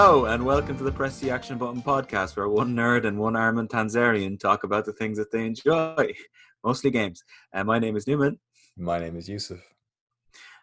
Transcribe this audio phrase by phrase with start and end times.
[0.00, 3.34] Hello, and welcome to the Press the Action Button podcast, where one nerd and one
[3.34, 6.14] Armin Tanzarian talk about the things that they enjoy,
[6.64, 7.24] mostly games.
[7.52, 8.38] And my name is Newman.
[8.76, 9.58] My name is Yusuf.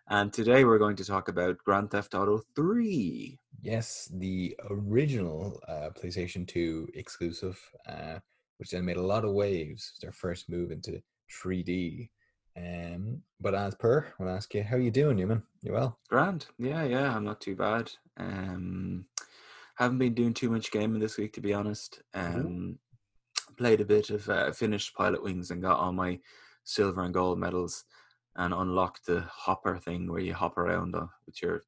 [0.08, 3.38] And today we're going to talk about Grand Theft Auto 3.
[3.62, 8.20] Yes, the original uh, PlayStation 2 exclusive, uh,
[8.58, 9.98] which then made a lot of waves.
[10.02, 11.02] Their first move into
[11.44, 12.08] 3D.
[12.58, 15.44] Um, but as per, I'll ask you, how you doing, Newman?
[15.62, 16.00] You well?
[16.10, 16.48] Grand.
[16.58, 17.92] Yeah, yeah, I'm not too bad.
[18.18, 19.06] Um,
[19.76, 22.02] haven't been doing too much gaming this week, to be honest.
[22.14, 22.80] Um,
[23.58, 26.20] played a bit of uh, finished Pilot Wings and got all my
[26.64, 27.84] silver and gold medals,
[28.38, 31.64] and unlocked the hopper thing where you hop around uh, with your,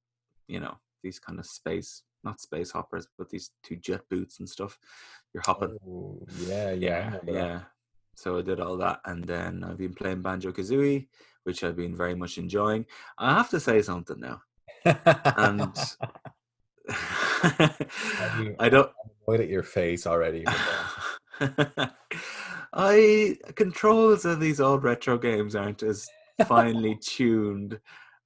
[0.47, 4.50] you know, these kind of space not space hoppers, but these two jet boots and
[4.50, 4.78] stuff.
[5.34, 5.78] You're hopping.
[5.88, 7.62] Oh, yeah, yeah, yeah.
[8.18, 11.08] So I did all that, and then I've been playing Banjo Kazooie,
[11.44, 12.88] which I've been very much enjoying.
[13.20, 14.42] I have to say something now,
[14.84, 15.76] and
[18.59, 18.92] I don't.
[19.28, 20.46] Look at your face already.
[22.74, 26.08] I controls of these old retro games aren't as
[26.48, 27.80] finely tuned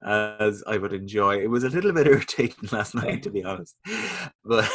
[0.04, 1.38] as I would enjoy.
[1.42, 3.76] It was a little bit irritating last night, to be honest.
[4.44, 4.68] But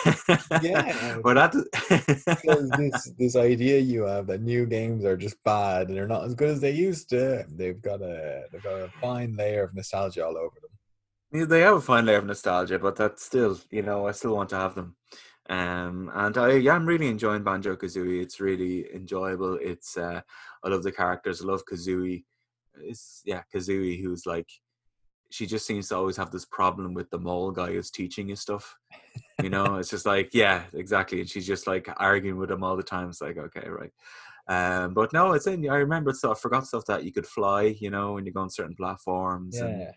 [0.62, 1.20] Yeah.
[1.24, 1.54] but that
[2.26, 6.24] because this this idea you have that new games are just bad and they're not
[6.24, 7.46] as good as they used to.
[7.50, 10.72] They've got a they've got a fine layer of nostalgia all over them.
[11.32, 14.36] Yeah, they have a fine layer of nostalgia, but that's still, you know, I still
[14.36, 14.96] want to have them.
[15.50, 18.22] Um, and I yeah, I'm really enjoying Banjo Kazooie.
[18.22, 19.58] It's really enjoyable.
[19.62, 20.22] It's uh,
[20.64, 21.42] I love the characters.
[21.42, 22.24] I love Kazooie.
[22.82, 24.50] It's yeah, Kazooie, who's like,
[25.30, 28.36] she just seems to always have this problem with the mole guy who's teaching you
[28.36, 28.78] stuff.
[29.42, 31.20] You know, it's just like yeah, exactly.
[31.20, 33.10] And she's just like arguing with him all the time.
[33.10, 33.92] It's like okay, right.
[34.50, 35.70] Um, but no, it's in.
[35.70, 36.38] I remember stuff.
[36.38, 37.76] I forgot stuff that you could fly.
[37.80, 39.58] You know, when you go on certain platforms.
[39.58, 39.92] And, Yeah.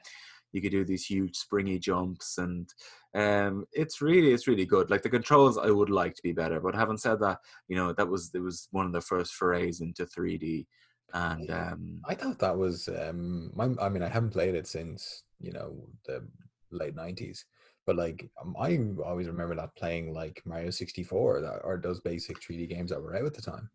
[0.52, 2.74] you could do these huge springy jumps and
[3.14, 6.58] um it's really it's really good like the controls i would like to be better
[6.60, 7.38] but having said that
[7.68, 10.66] you know that was it was one of the first forays into 3d
[11.14, 15.24] and um I thought that was um my, I mean I haven't played it since,
[15.38, 15.76] you know,
[16.06, 16.26] the
[16.70, 17.44] late nineties.
[17.86, 22.40] But like um, I always remember that playing like Mario 64 that or those basic
[22.42, 23.70] 3D games that were out at the time.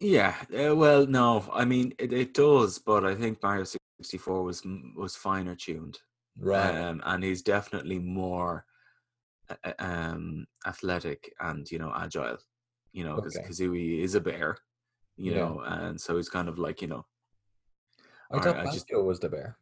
[0.00, 4.62] yeah uh, well no i mean it, it does but i think mario 64 was
[4.96, 5.98] was finer tuned
[6.38, 6.84] Right.
[6.84, 8.64] um and he's definitely more
[9.50, 12.38] uh, uh, um athletic and you know agile
[12.92, 13.48] you know because Okay.
[13.48, 14.56] kazooie is a bear
[15.18, 15.38] you Yeah.
[15.40, 17.04] know and so it's kind of like you know
[18.30, 19.56] I thought I just- Banjo was the bear.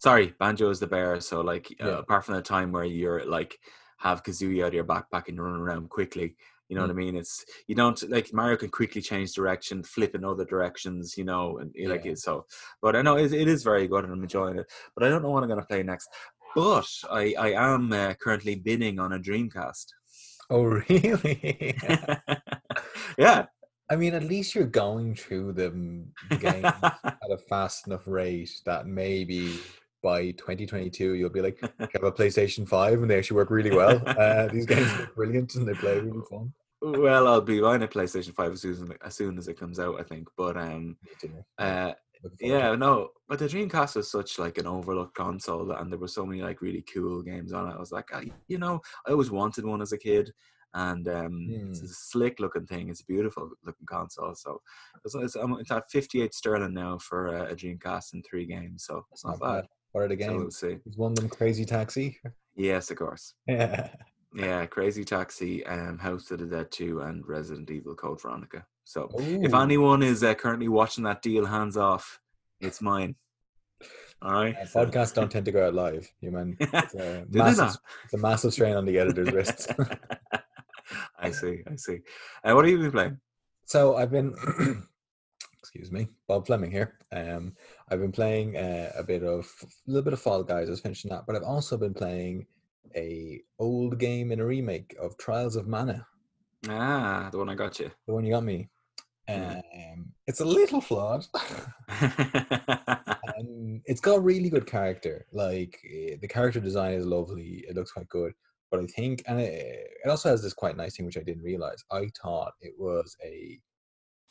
[0.00, 1.20] Sorry, Banjo is the bear.
[1.20, 3.58] So like, uh, apart from the time where you're like
[3.98, 6.36] have Kazooie out of your backpack and run around quickly,
[6.68, 7.04] you know what I Mm.
[7.04, 7.16] mean?
[7.16, 11.58] It's you don't like Mario can quickly change direction, flip in other directions, you know,
[11.58, 12.18] and you like it.
[12.20, 12.46] So,
[12.80, 14.70] but I know it, it is very good and I'm enjoying it.
[14.94, 16.08] But I don't know what I'm going to play next.
[16.54, 19.86] But I I am uh, currently bidding on a Dreamcast.
[20.48, 21.76] Oh really?
[23.18, 23.46] yeah.
[23.90, 25.70] I mean, at least you're going through the
[26.36, 29.58] games at a fast enough rate that maybe
[30.02, 33.74] by 2022 you'll be like, I have a PlayStation 5 and they actually work really
[33.74, 34.02] well.
[34.06, 36.52] Uh, these games are brilliant and they play really fun.
[36.82, 39.80] well, I'll be buying a PlayStation Five as soon as, as soon as it comes
[39.80, 39.98] out.
[39.98, 40.96] I think, but um,
[41.58, 45.70] uh, Looking forward to Yeah, no, but the Dreamcast was such like an overlooked console,
[45.72, 47.74] and there were so many like really cool games on it.
[47.74, 50.32] I was like, I, you know, I always wanted one as a kid,
[50.78, 51.86] and um, it's Hmm.
[51.86, 52.88] a slick looking thing.
[52.88, 54.34] It's a beautiful looking console.
[54.34, 54.60] So
[55.04, 58.84] it's, it's, it's at fifty eight sterling now for a, a Dreamcast in three games.
[58.86, 59.64] So it's not, bad.
[59.92, 60.76] What are the So we'll see.
[60.86, 62.18] Is one of them Crazy Taxi?
[62.60, 63.34] Yes, of course.
[63.46, 63.90] Yeah.
[64.34, 68.66] Yeah, Crazy Taxi, um, House of the Dead Two, and Resident Evil Code Veronica.
[68.84, 72.20] So if anyone is uh, currently watching that deal, hands off.
[72.60, 73.14] It's mine.
[74.20, 74.54] All right.
[74.54, 76.06] Uh, podcasts don't tend to go out live.
[76.20, 79.66] You man, it's a, massive, it's a massive strain on the editor's wrists.
[81.18, 81.62] I see.
[81.70, 81.98] I see.
[82.44, 83.20] Uh, what have you been playing?
[83.64, 84.34] So I've been,
[85.58, 86.98] excuse me, Bob Fleming here.
[87.12, 87.54] Um,
[87.90, 90.68] I've been playing uh, a bit of a little bit of Fall Guys.
[90.68, 92.46] I was finishing that, but I've also been playing
[92.96, 96.06] a old game in a remake of Trials of Mana,
[96.68, 97.90] Ah, the one I got you.
[98.06, 98.68] the one you got me.
[99.28, 99.56] Mm.
[99.92, 101.26] Um, it's a little flawed.
[101.88, 105.26] um, it's got really good character.
[105.32, 107.64] Like eh, the character design is lovely.
[107.68, 108.32] It looks quite good.
[108.70, 111.42] But I think, and it, it also has this quite nice thing which I didn't
[111.42, 111.82] realize.
[111.90, 113.58] I thought it was a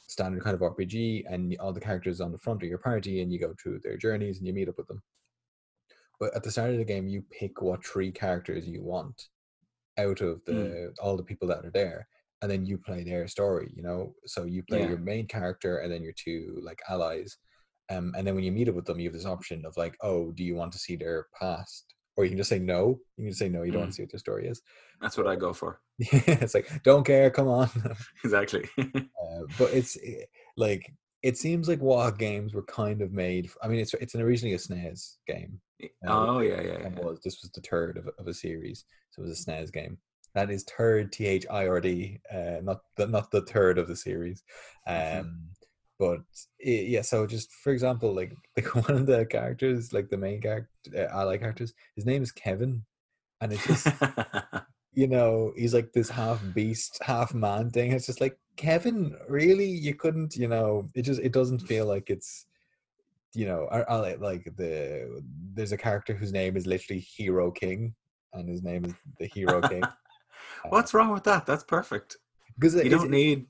[0.07, 3.31] standard kind of RPG, and all the characters on the front of your party, and
[3.31, 5.01] you go through their journeys and you meet up with them.
[6.19, 9.29] But at the start of the game, you pick what three characters you want
[9.97, 12.07] out of the all the people that are there,
[12.41, 13.71] and then you play their story.
[13.75, 14.89] You know, so you play Yeah.
[14.89, 17.37] your main character and then your two like allies,
[17.89, 19.95] um, and then when you meet up with them, you have this option of like,
[20.01, 22.99] oh, do you want to see their past or you can just say no.
[23.15, 23.61] You can just say no.
[23.63, 23.93] You don't want Mm.
[23.93, 24.61] to see what the story is.
[24.99, 25.79] That's what I go for.
[25.99, 27.29] it's like don't care.
[27.29, 27.69] Come on.
[28.25, 28.65] Exactly.
[28.77, 30.23] Uh, but it's eh,
[30.57, 30.91] like
[31.21, 33.49] it seems like what games were kind of made.
[33.51, 35.59] For, I mean, it's it's an originally a SNES game.
[36.07, 36.89] oh yeah, yeah, yeah.
[37.01, 39.71] was this was the third of, a- of a series, so it was a SNES
[39.73, 39.97] game.
[40.33, 43.87] That is third T H I R D, uh, not the not the third of
[43.87, 44.43] the series.
[44.87, 45.33] Um, Mhm.
[45.99, 46.19] But
[46.65, 50.41] i yeah, so just for example, like like one of the characters, like the main
[50.41, 52.83] character, uh, ally characters, his name is Kevin,
[53.41, 53.87] and it's just
[54.93, 57.91] you know he's like this half beast, half man thing.
[57.91, 62.09] It's just like Kevin, really, you couldn't, you know, it just it doesn't feel like
[62.09, 62.45] it's
[63.33, 65.23] you know, I, I like like the
[65.53, 67.93] there's a character whose name is literally Hero King,
[68.33, 69.83] and his name is the Hero King.
[70.69, 71.45] What's wrong with that?
[71.45, 72.17] That's perfect.
[72.59, 73.45] Because You don't need.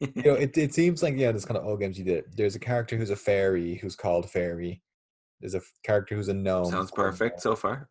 [0.00, 2.24] you know, it, it seems like yeah, this kind of old games you did.
[2.36, 4.82] There's a character who's a fairy who's called Fairy.
[5.40, 6.70] There's a character who's a gnome.
[6.70, 7.88] Sounds perfect so far.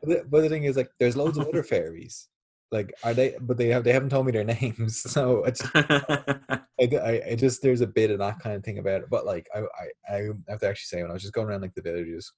[0.00, 2.28] But the, but the thing is, like, there's loads of other fairies.
[2.72, 3.36] Like, are they?
[3.40, 4.98] But they have they haven't told me their names.
[4.98, 9.02] So it's I, I, I just there's a bit of that kind of thing about
[9.02, 9.10] it.
[9.10, 9.60] But like I,
[10.08, 12.32] I I have to actually say when I was just going around like the villages,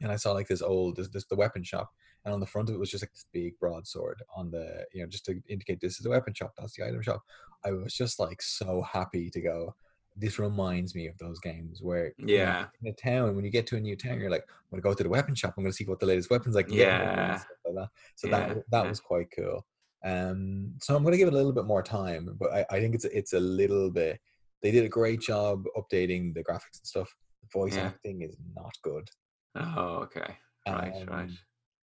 [0.00, 1.90] and I saw like this old this, this the weapon shop,
[2.24, 5.02] and on the front of it was just like this big broadsword on the you
[5.02, 6.52] know just to indicate this is the weapon shop.
[6.58, 7.22] That's the item shop.
[7.64, 9.74] I was just like so happy to go.
[10.16, 12.66] This reminds me of those games where Yeah.
[12.82, 14.94] in a town when you get to a new town you're like I'm gonna go
[14.94, 17.16] to the weapon shop I'm gonna see what the latest weapons I can get and
[17.16, 17.42] Yeah.
[17.64, 17.88] like that.
[18.16, 18.88] So Yeah, that that yeah.
[18.88, 19.66] was quite cool.
[20.04, 22.80] Um, so I'm going to give it a little bit more time, but I, I
[22.80, 24.20] think it's it's a little bit.
[24.60, 27.14] They did a great job updating the graphics and stuff.
[27.40, 27.86] The voice Yeah.
[27.86, 29.08] acting is not good.
[29.54, 30.36] oh, okay.
[30.66, 31.30] Right, right.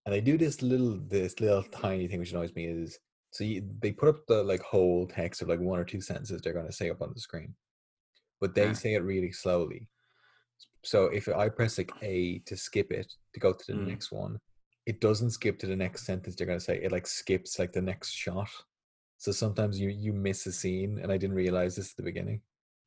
[0.06, 3.00] And they do this little this little tiny thing which annoys me is
[3.32, 6.42] so you, they put up the like whole text of like one or two sentences
[6.42, 7.54] they're going to say up on the screen,
[8.42, 8.74] but they Yeah.
[8.74, 9.88] say it really slowly.
[10.84, 13.88] So if I press like A to skip it to go to the Mm.
[13.88, 14.40] next one,
[14.86, 16.82] it doesn't skip to the next sentence they're going to say.
[16.82, 18.50] It like skips like the next shot.
[19.18, 22.42] So sometimes you you miss a scene, and I didn't realize this at the beginning.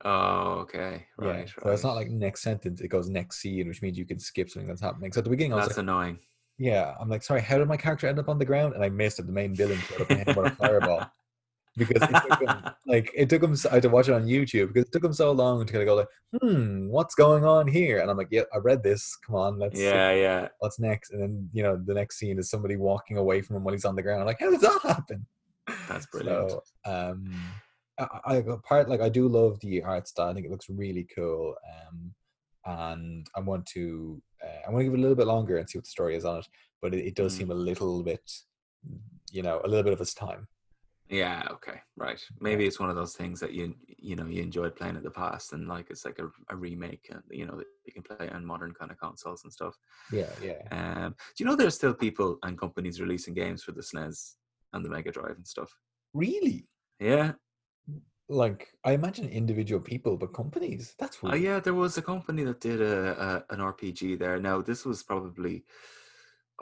[0.04, 1.06] Oh, okay.
[1.20, 2.06] yeah, Right, so it's not right.
[2.06, 5.12] like next sentence; it goes next scene, which means you can skip something that's happening.
[5.12, 6.18] So at the beginning, I was That's like, annoying.
[6.58, 8.88] "Yeah," I'm like, "Sorry, how did my character end up on the ground?" And I
[8.88, 9.26] missed it.
[9.26, 11.06] The main villain showed up and hit him a fireball
[11.76, 13.56] because it took him like it took him.
[13.70, 15.82] I had to watch it on YouTube because it took him so long to kind
[15.82, 16.08] of go like,
[16.40, 19.16] "Hmm, what's going on here?" And I'm like, "Yeah, I read this.
[19.26, 20.48] Come on, let's yeah, yeah.
[20.58, 23.64] what's next?" And then you know, the next scene is somebody walking away from him
[23.64, 24.20] while he's on the ground.
[24.20, 25.26] I'm like, "How does that happen?"
[25.88, 26.50] That's brilliant.
[26.50, 27.32] So, um,
[27.98, 30.30] I, I I- part like I do love the art style.
[30.30, 31.54] I think it looks really cool.
[31.88, 32.12] Um,
[32.64, 35.68] and I want to uh, I want to give it a little bit longer and
[35.68, 36.46] see what the story is on it.
[36.80, 37.38] But it, it does Mm.
[37.38, 38.30] seem a little bit,
[39.30, 40.48] you know, a little bit of its time.
[41.08, 42.18] Yeah, okay, right.
[42.40, 45.10] Maybe it's one of those things that you you know you enjoyed playing in the
[45.10, 48.30] past, and like it's like a, a remake, and you know that you can play
[48.30, 49.76] on modern kind of consoles and stuff.
[50.10, 50.62] Yeah, yeah.
[50.70, 54.36] Um, do you know there's still people and companies releasing games for the SNES
[54.72, 55.70] and the Mega Drive and stuff?
[56.14, 56.66] Really?
[56.98, 57.32] Yeah,
[58.32, 60.94] Like I imagine individual people, but companies.
[60.98, 61.42] That's uh, weird.
[61.42, 61.60] yeah.
[61.60, 64.38] There was a company that did a, a an RPG there.
[64.38, 65.64] Now this was probably.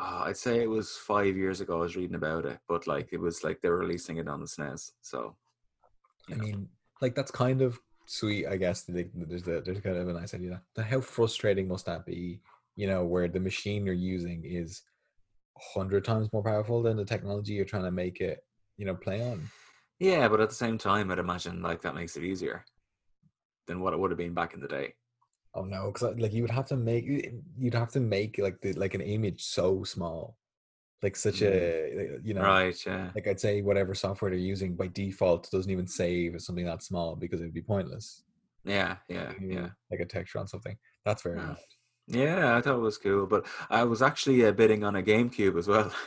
[0.00, 1.76] Uh, I'd say it was five years ago.
[1.76, 4.40] I was reading about it, but like it was like they were releasing it on
[4.40, 4.92] the SNES.
[5.02, 5.36] So,
[6.30, 6.44] I know.
[6.44, 6.68] mean,
[7.02, 8.84] like that's kind of sweet, I guess.
[8.84, 10.62] There's the, there's kind of a nice idea.
[10.74, 12.40] But how frustrating must that be?
[12.76, 14.82] You know, where the machine you're using is
[15.74, 18.44] hundred times more powerful than the technology you're trying to make it,
[18.78, 19.50] you know, play on.
[20.00, 22.64] Yeah, but at the same time, I'd imagine like that makes it easier
[23.66, 24.94] than what it would have been back in the day.
[25.54, 27.04] Oh no, because like you would have to make
[27.58, 30.36] you'd have to make like the like an image so small,
[31.02, 32.44] like such a you know, Mm.
[32.44, 32.86] Right?
[32.86, 33.10] Yeah.
[33.14, 36.82] like I'd say whatever software they're using by default doesn't even save as something that
[36.82, 38.22] small because it'd be pointless.
[38.64, 38.96] Yeah.
[39.08, 39.32] Yeah.
[39.40, 39.68] Yeah.
[39.90, 40.76] like a texture on something.
[41.04, 41.46] That's very Yeah.
[41.48, 41.66] nice.
[42.06, 45.56] Yeah, I thought it was cool, but I was actually uh, bidding on a GameCube
[45.58, 45.92] as well.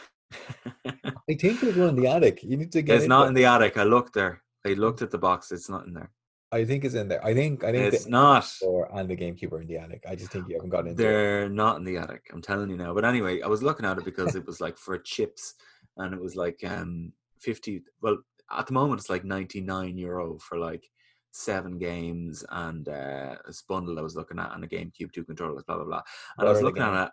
[1.29, 2.43] I think there's one in the attic.
[2.43, 3.09] You need to get it's it.
[3.09, 3.77] not in the attic.
[3.77, 4.41] I looked there.
[4.65, 5.51] I looked at the box.
[5.51, 6.11] It's not in there.
[6.51, 7.25] I think it's in there.
[7.25, 8.43] I think I think It's not.
[8.43, 10.03] N64 and the GameCube are in the attic.
[10.07, 11.05] I just think you haven't gotten into it.
[11.05, 12.29] They're not in the attic.
[12.31, 12.93] I'm telling you now.
[12.93, 15.55] But anyway, I was looking at it because it was like for chips,
[15.97, 17.81] and it was like um fifty.
[18.01, 18.19] Well,
[18.51, 20.83] at the moment it's like ninety nine euro for like
[21.31, 25.63] seven games and uh, this bundle I was looking at and a GameCube, two controllers,
[25.63, 26.03] blah blah blah.
[26.37, 27.11] And What I was looking at it.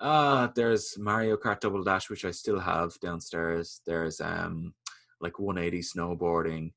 [0.00, 3.80] Uh, there's Mario Kart Double Dash, which I still have downstairs.
[3.86, 4.74] There's um
[5.20, 6.72] like 180 snowboarding.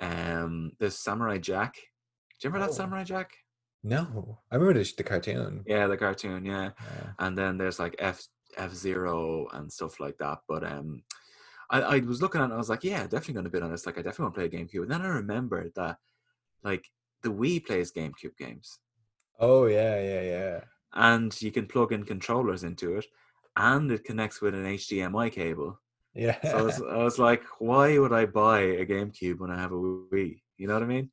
[0.00, 1.74] Um, there's Samurai Jack.
[1.74, 2.76] Do you remember that Oh.
[2.76, 3.30] Samurai Jack?
[3.84, 5.64] No, I remember the, the cartoon.
[5.66, 6.44] Yeah, the cartoon.
[6.44, 7.10] Yeah Yeah.
[7.18, 8.22] and then there's like F
[8.56, 10.38] F Zero and stuff like that.
[10.48, 11.02] But um,
[11.70, 13.62] I, I was looking at it and I was like, yeah, definitely going to bid
[13.62, 13.86] on this.
[13.86, 14.82] Like, I definitely want to play a GameCube.
[14.82, 15.96] And then I remembered that
[16.62, 16.86] like
[17.22, 18.78] the Wii plays GameCube games,
[19.38, 20.60] Oh yeah, yeah, yeah.
[20.94, 23.06] And you can plug in controllers into it,
[23.56, 25.78] and it connects with an HDMI cable.
[26.14, 26.38] Yeah.
[26.42, 29.72] So I was, I was like, why would I buy a GameCube when I have
[29.72, 30.40] a Wii?
[30.58, 31.10] You know what I mean?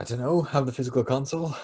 [0.00, 0.42] I don't know.
[0.42, 1.54] Have the physical console.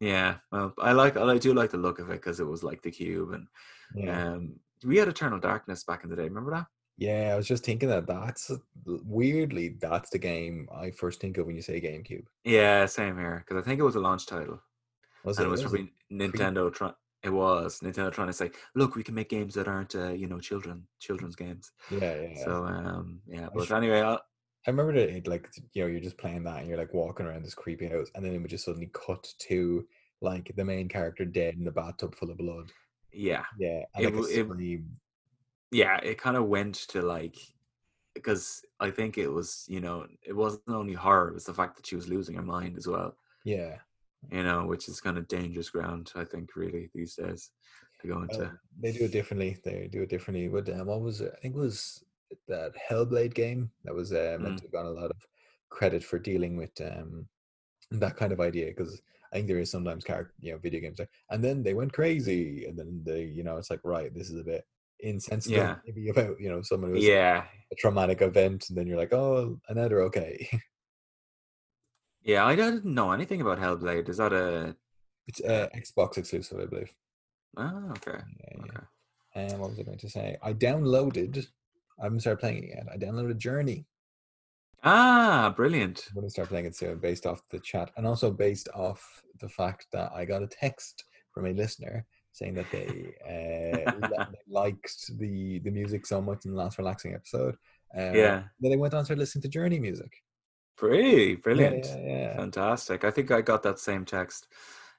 [0.00, 0.36] Yeah.
[0.52, 2.90] Well, I like I do like the look of it because it was like the
[2.90, 3.46] cube, and
[3.94, 4.32] Yeah.
[4.34, 4.54] um,
[4.84, 6.22] we had Eternal Darkness back in the day.
[6.24, 6.66] Remember that?
[6.98, 8.50] Yeah, I was just thinking that that's
[8.84, 12.24] weirdly that's the game I first think of when you say GameCube.
[12.44, 13.44] Yeah, same here.
[13.46, 14.60] Because I think it was a launch title,
[15.24, 15.48] Was and it?
[15.48, 16.94] it was was probably Nintendo trying.
[17.22, 20.28] It was Nintendo trying to say, "Look, we can make games that aren't, uh, you
[20.28, 22.44] know, children, children's games." Yeah, yeah.
[22.44, 23.48] So, um, yeah.
[23.52, 24.14] But anyway, i
[24.66, 27.26] I remember that it like you know you're just playing that and you're like walking
[27.26, 29.86] around this creepy house and then it would just suddenly cut to
[30.20, 32.70] like the main character dead in the bathtub full of blood.
[33.12, 34.80] yeah, Yeah, It like it-
[35.70, 35.98] yeah.
[36.02, 37.36] It kind of went to like
[38.14, 41.76] because I think it was, you know, it wasn't only horror; it was the fact
[41.76, 43.16] that she was losing her mind as well.
[43.44, 43.76] Yeah.
[44.30, 46.12] You know, which is kind of dangerous ground.
[46.14, 47.50] I think really these days
[48.00, 48.42] to go into.
[48.42, 49.58] Well, they do it differently.
[49.64, 50.48] They do it differently.
[50.48, 51.32] But um, what was it?
[51.36, 52.04] I think it was
[52.46, 54.58] that Hellblade game that was uh, meant Mm.
[54.58, 55.26] to have gotten a lot of
[55.70, 57.28] credit for dealing with um,
[57.92, 60.98] that kind of idea because I think there is sometimes character, you know, video games
[60.98, 64.30] like, and then they went crazy, and then they, you know, it's like right, this
[64.30, 64.66] is a bit
[65.00, 65.76] insensitive, Yeah.
[65.86, 69.12] maybe about you know someone who has yeah, a traumatic event, and then you're like,
[69.14, 70.48] oh, and now they're okay.
[72.28, 72.46] yeah.
[72.46, 74.08] I didn't know anything about Hellblade.
[74.08, 74.76] Is that a?
[75.26, 76.92] it's uh, Xbox exclusive, I believe.
[77.56, 78.18] Oh, okay.
[78.40, 78.62] Yeah, yeah.
[78.64, 78.84] Okay.
[79.34, 80.36] And what was I going to say?
[80.42, 81.46] I downloaded.
[82.00, 82.86] I haven't started playing it yet.
[82.92, 83.86] I downloaded Journey.
[84.84, 86.06] Ah, brilliant.
[86.08, 89.22] I'm going to start playing it soon, based off the chat, and also based off
[89.40, 93.14] the fact that I got a text from a listener saying that they,
[94.18, 97.56] uh, liked the the music so much in the last relaxing episode.
[97.96, 98.44] Um, Yeah.
[98.60, 100.12] That they went on to listen to Journey music.
[100.78, 101.86] Pretty Yeah, brilliant.
[101.86, 102.36] Yeah, yeah.
[102.36, 103.04] Fantastic.
[103.04, 104.46] I think I got that same text.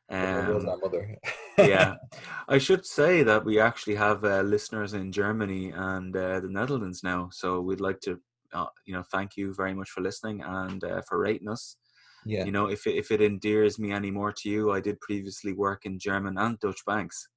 [0.10, 1.16] Um, mother.
[1.58, 1.96] yeah.
[2.50, 7.02] I should say that we actually have uh, listeners in Germany and uh, the Netherlands
[7.04, 7.30] now.
[7.32, 8.20] So we'd like to,
[8.54, 11.78] uh, you know, thank you very much for listening and uh, for rating us.
[12.26, 12.44] yeah.
[12.44, 15.54] You know, if it, if it endears me any more to you, I did previously
[15.54, 17.30] work in German and Dutch banks.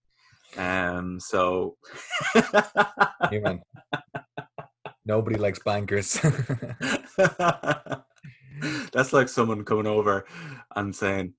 [0.56, 1.76] Um, so
[2.34, 3.62] Hey, man.
[5.04, 6.12] Nobody likes bankers.
[8.92, 10.24] that's like someone coming over
[10.76, 11.34] and saying,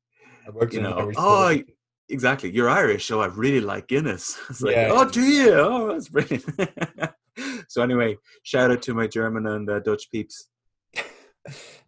[0.72, 1.48] you know, oh.
[1.48, 1.64] I-
[2.10, 4.38] exactly, you're Irish, so I really like Guinness.
[4.50, 4.90] It's like, Yeah.
[4.92, 5.54] oh, do you?
[5.54, 6.46] Oh, that's brilliant.
[7.70, 10.50] so anyway, shout out to my German and uh, Dutch peeps.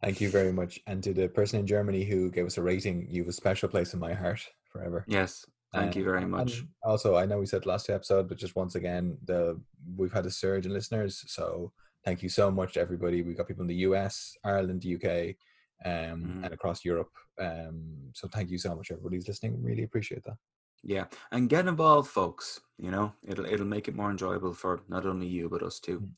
[0.02, 0.80] Thank you very much.
[0.88, 3.70] And to the person in Germany who gave us a rating, you have a special
[3.70, 4.42] place in my heart
[4.72, 5.06] forever.
[5.08, 6.64] Yes, thank you very and much.
[6.84, 9.60] Also, I know we said last episode, but just once again, the
[9.98, 11.24] we've had a surge in listeners.
[11.28, 11.72] So
[12.04, 13.22] thank you so much to everybody.
[13.22, 15.36] We've got people in the US, Ireland, UK,
[15.84, 15.92] um,
[16.24, 16.44] Mhm.
[16.44, 17.12] and across Europe.
[17.40, 19.62] Um, so thank you so much, everybody who's listening.
[19.62, 20.38] Really appreciate that.
[20.84, 22.62] Yeah, and get involved, folks.
[22.78, 26.00] You know, it'll it'll make it more enjoyable for not only you but us too.
[26.00, 26.10] Mm.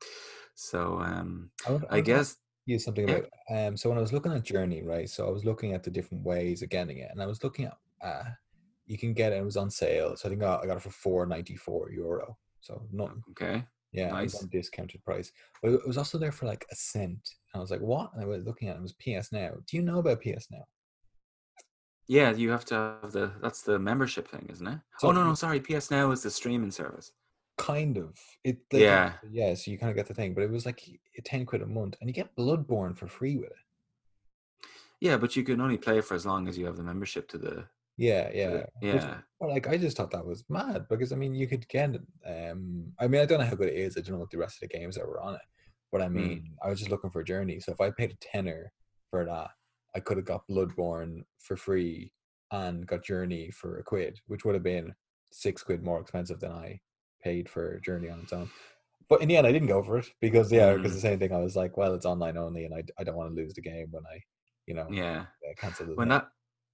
[0.56, 3.16] So, um, I, would, I like guess use something yeah.
[3.16, 3.30] about
[3.68, 3.78] um.
[3.78, 5.10] So when I was looking at Journey, right?
[5.10, 7.66] So I was looking at the different ways of getting it, and I was looking
[7.66, 8.24] at uh,
[8.88, 9.38] you can get it.
[9.38, 11.92] It was on sale, so I think I I got it for four ninety four
[11.92, 12.38] euro.
[12.62, 13.64] So not okay.
[13.94, 14.38] Yeah, Nice.
[14.52, 15.32] discounted price.
[15.64, 17.30] But it was also there for like a cent.
[17.54, 18.12] And I was like, what?
[18.14, 19.52] And I was looking at it, it was PS Now.
[19.66, 20.66] Do you know about PS Now?
[22.08, 24.80] Yeah, you have to have the that's the membership thing, isn't it?
[25.00, 25.60] So oh no, no, sorry.
[25.60, 27.12] PS Now is the streaming service.
[27.58, 28.18] Kind of.
[28.44, 29.14] It like, Yeah.
[29.30, 30.34] Yeah, so you kind of get the thing.
[30.34, 30.82] But it was like
[31.26, 31.96] 10 quid a month.
[32.00, 33.56] And you get Bloodborne for free with it.
[35.00, 37.38] Yeah, but you can only play for as long as you have the membership to
[37.38, 37.66] the.
[37.98, 38.58] Yeah, to yeah.
[38.94, 39.18] Which- yeah.
[39.40, 42.02] But like I just thought that was mad because I mean you could get it.
[42.26, 43.96] Um I mean I don't know how good it is.
[43.98, 45.42] I don't know what the rest of the games that were on it.
[45.92, 46.14] But I Mm.
[46.14, 47.60] mean I was just looking for a journey.
[47.60, 48.72] So if I paid a tenner
[49.10, 49.52] for that,
[49.96, 52.14] I could have got Bloodborne for free
[52.52, 54.94] and got Journey for a quid, which would have been
[55.32, 56.80] six quid more expensive than I
[57.24, 58.50] paid for Journey on its own.
[59.10, 60.96] But in the end, I didn't go for it because yeah, because Mm.
[60.96, 61.32] the same thing.
[61.34, 63.62] I was like, well, it's online only, and I, I don't want to lose the
[63.62, 64.22] game when I,
[64.66, 65.26] you know, Yeah.
[65.58, 65.88] cancel.
[65.96, 66.28] When that,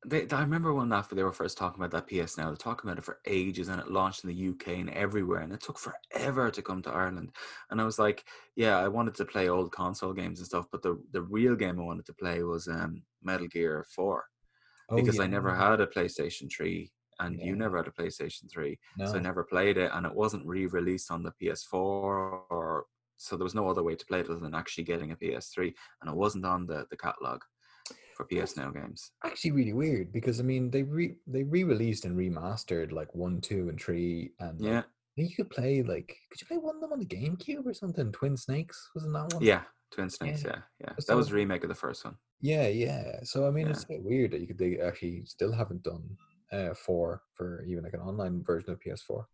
[0.05, 2.48] they, I remember when that they were first talking about that PS Now.
[2.48, 5.53] They're talking about it for ages, and it launched in the UK and everywhere, and
[5.53, 7.36] it took forever to come to Ireland.
[7.69, 10.81] And I was like, yeah, I wanted to play old console games and stuff, but
[10.81, 14.25] the the real game I wanted to play was um, Metal Gear Four
[14.89, 17.45] Oh, because I never had a PlayStation Three, and Yeah.
[17.45, 19.05] you never had a PlayStation Three, No.
[19.05, 22.86] so I never played it, and it wasn't re-released on the PS4 or.
[23.17, 25.74] So there was no other way to play it other than actually getting a PS3,
[26.01, 27.41] and it wasn't on the, the catalog
[28.15, 29.12] for PS Now games.
[29.24, 33.70] actually really weird because I mean they re they re-released and remastered like one, two,
[33.70, 34.84] and three, and Yeah,
[35.15, 37.74] think you could play like could you play one of them on the GameCube or
[37.74, 38.12] something?
[38.12, 39.43] Twin Snakes wasn't that one?
[39.43, 40.43] Yeah, Twin Snakes.
[40.43, 40.50] Yeah.
[40.79, 40.93] Yeah, yeah.
[41.08, 42.15] That was a remake of the first one.
[42.41, 43.20] yeah, yeah.
[43.24, 43.72] So I mean, Yeah.
[43.74, 46.17] it's a bit weird that you could they actually still haven't done
[46.51, 49.25] uh four for even like an online version of PS4.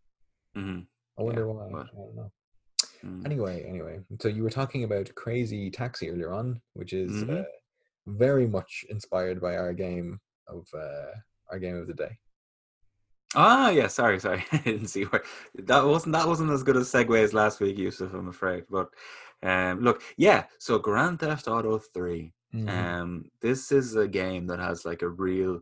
[0.54, 0.80] hmm
[1.18, 1.68] I wonder Yeah, why.
[1.70, 2.32] but- I don't know.
[3.04, 3.24] Mm.
[3.24, 7.40] Anyway, anyway, so you were talking about Crazy Taxi earlier on, which is Mhm.
[7.40, 7.44] uh,
[8.06, 11.12] very much inspired by our game of uh,
[11.50, 12.18] our game of the day.
[13.34, 13.86] Ah, yeah.
[13.86, 14.44] Sorry, sorry.
[14.52, 15.22] I didn't see where
[15.54, 16.14] that wasn't.
[16.14, 18.12] That wasn't as good a segue as last week, Yusuf.
[18.12, 18.64] I'm afraid.
[18.68, 18.88] But
[19.42, 20.44] um, look, yeah.
[20.58, 22.68] So Grand Theft Auto 3 Mm-hmm.
[22.68, 25.60] Um, this is a game that has like a real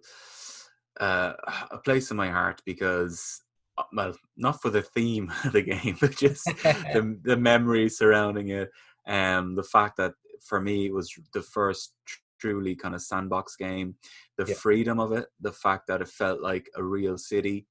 [1.01, 1.35] uh,
[1.71, 3.43] a place in my heart because,
[3.77, 8.49] uh, well, not for the theme of the game, but just the the memory surrounding
[8.49, 8.71] it.
[9.07, 11.95] Um, the fact that for me it was the first
[12.41, 13.97] truly kind of sandbox game,
[14.37, 14.55] the Yeah.
[14.55, 17.67] freedom of it, the fact that it felt like a real city.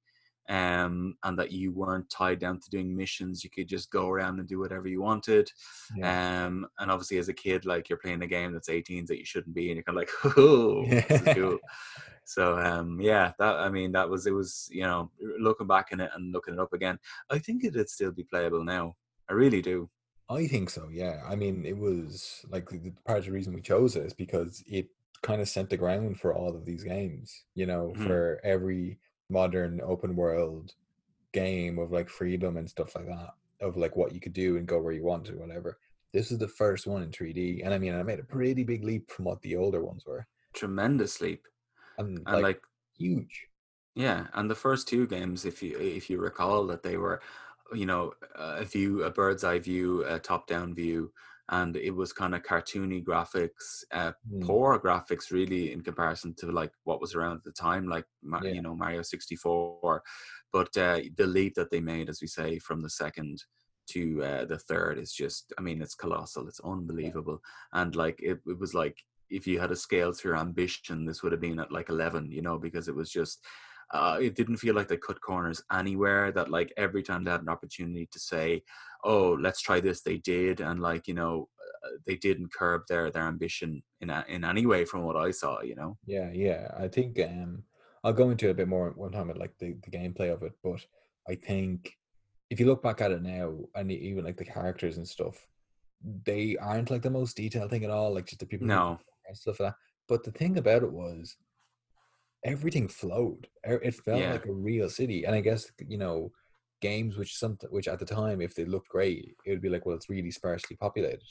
[0.50, 4.40] Um, and that you weren't tied down to doing missions, you could just go around
[4.40, 5.52] and do whatever you wanted.
[5.94, 6.46] yeah.
[6.46, 9.26] Um, and obviously, as a kid, like you're playing a game that's 18 that you
[9.26, 11.60] shouldn't be, and you're kind of like, oh, this is cool.
[12.24, 14.32] So, um, yeah, that I mean, that was it.
[14.32, 16.98] Was you know, looking back in it and looking it up again,
[17.30, 18.96] I think it'd still be playable now.
[19.30, 19.90] I really do.
[20.30, 20.90] I think so.
[20.92, 21.22] Yeah.
[21.26, 24.64] I mean, it was like the, part of the reason we chose it is because
[24.68, 24.88] it
[25.22, 27.46] kind of set the ground for all of these games.
[27.56, 28.04] You know, Mhm.
[28.06, 30.74] for every modern open world
[31.34, 34.68] game of like freedom and stuff like that, of like what you could do and
[34.68, 35.80] go where you want or whatever.
[36.14, 38.84] This is the first one in 3D, and I mean, I made a pretty big
[38.84, 41.46] leap from what the older ones were, Tremendous leap,
[41.98, 42.62] and, and like, like
[42.98, 43.48] huge.
[43.96, 47.22] Yeah, and the first two games, if you if you recall, that they were,
[47.74, 51.12] you know, a view, a bird's eye view, a top down view,
[51.50, 56.52] and it was kind of cartoony graphics, uh, Mm, poor graphics really in comparison to
[56.52, 58.06] like what was around at the time, like
[58.42, 58.54] Yeah.
[58.54, 60.04] you know Mario sixty four,
[60.52, 63.44] but uh, the leap that they made, as we say, from the second
[63.92, 67.40] to uh, the third is just, I mean, it's colossal, it's unbelievable,
[67.74, 68.98] and like it, it was like
[69.30, 72.32] if you had a scale to your ambition, this would have been at like eleven,
[72.32, 73.46] you know, because it was just
[73.92, 76.32] uh, it didn't feel like they cut corners anywhere.
[76.32, 78.64] That like every time they had an opportunity to say,
[79.04, 81.50] "Oh, let's try this," they did, and like you know,
[81.86, 85.32] uh, they didn't curb their their ambition in a, in any way from what I
[85.32, 85.62] saw.
[85.62, 86.72] You know, Yeah, yeah.
[86.78, 87.64] I think um
[88.04, 90.54] I'll go into a bit more one time at like the, the gameplay of it,
[90.64, 90.86] but
[91.30, 91.92] I think
[92.50, 95.48] if you look back at it now and even like the characters and stuff,
[96.24, 99.38] they aren't like the most detailed thing at all, like just the people no, and
[99.38, 99.76] stuff like that.
[100.08, 101.36] But the thing about it was
[102.44, 103.50] everything flowed.
[103.64, 104.30] It felt Yeah.
[104.30, 105.26] like a real city.
[105.26, 106.32] And I guess you know,
[106.82, 109.86] games which some which at the time, if they looked great, it would be like,
[109.86, 111.24] well, it's really sparsely populated.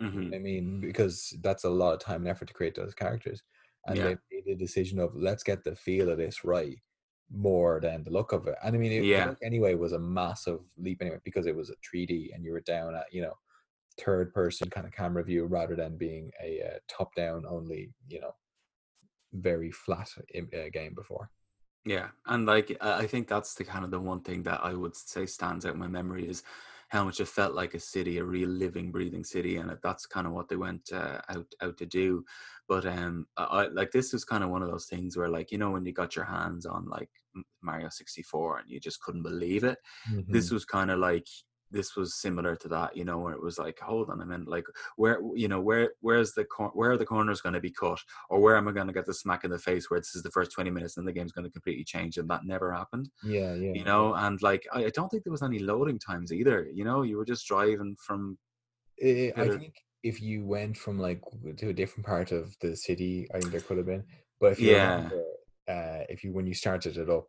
[0.00, 3.42] hmm I mean, because that's a lot of time and effort to create those characters.
[3.86, 4.04] And Yeah.
[4.04, 6.78] they made the decision of let's get the feel of this right
[7.30, 8.56] more than the look of it.
[8.62, 9.34] And I mean, it, Yeah.
[9.42, 12.94] anyway was a massive leap anyway because it was a 3D and you were down
[12.94, 13.34] at, you know,
[13.98, 18.20] third person kind of camera view rather than being a uh, top down only, you
[18.20, 18.32] know,
[19.32, 21.30] very flat uh, game before.
[21.84, 24.94] Yeah, and like I think that's the kind of the one thing that I would
[24.94, 26.42] say stands out in my memory is
[26.88, 30.26] how much it felt like a city, a real living, breathing city, and that's kind
[30.26, 32.24] of what they went uh, out out to do.
[32.66, 35.58] But um, I, like this was kind of one of those things where like you
[35.58, 37.10] know when you got your hands on like
[37.62, 39.78] Mario sixty four and you just couldn't believe it.
[40.28, 41.26] This was kind of like
[41.70, 44.48] this was similar to that, you know, where it was like, hold on a minute,
[44.48, 44.64] like
[44.96, 48.00] where you know where where's the cor- where are the corners going to be cut,
[48.30, 50.22] or where am I going to get the smack in the face where this is
[50.22, 53.10] the first twenty minutes and the game's going to completely change, and that never happened,
[53.22, 53.72] yeah, yeah.
[53.74, 54.14] you know.
[54.14, 57.02] And like I, I don't think there was any loading times either, you know.
[57.02, 58.38] You were just driving from
[59.00, 61.22] Eh, I think if you went from like
[61.58, 64.04] to a different part of the city, I think there could have been.
[64.40, 64.94] But if you Yeah.
[64.94, 65.24] remember,
[65.68, 67.28] uh, if you when you started it up,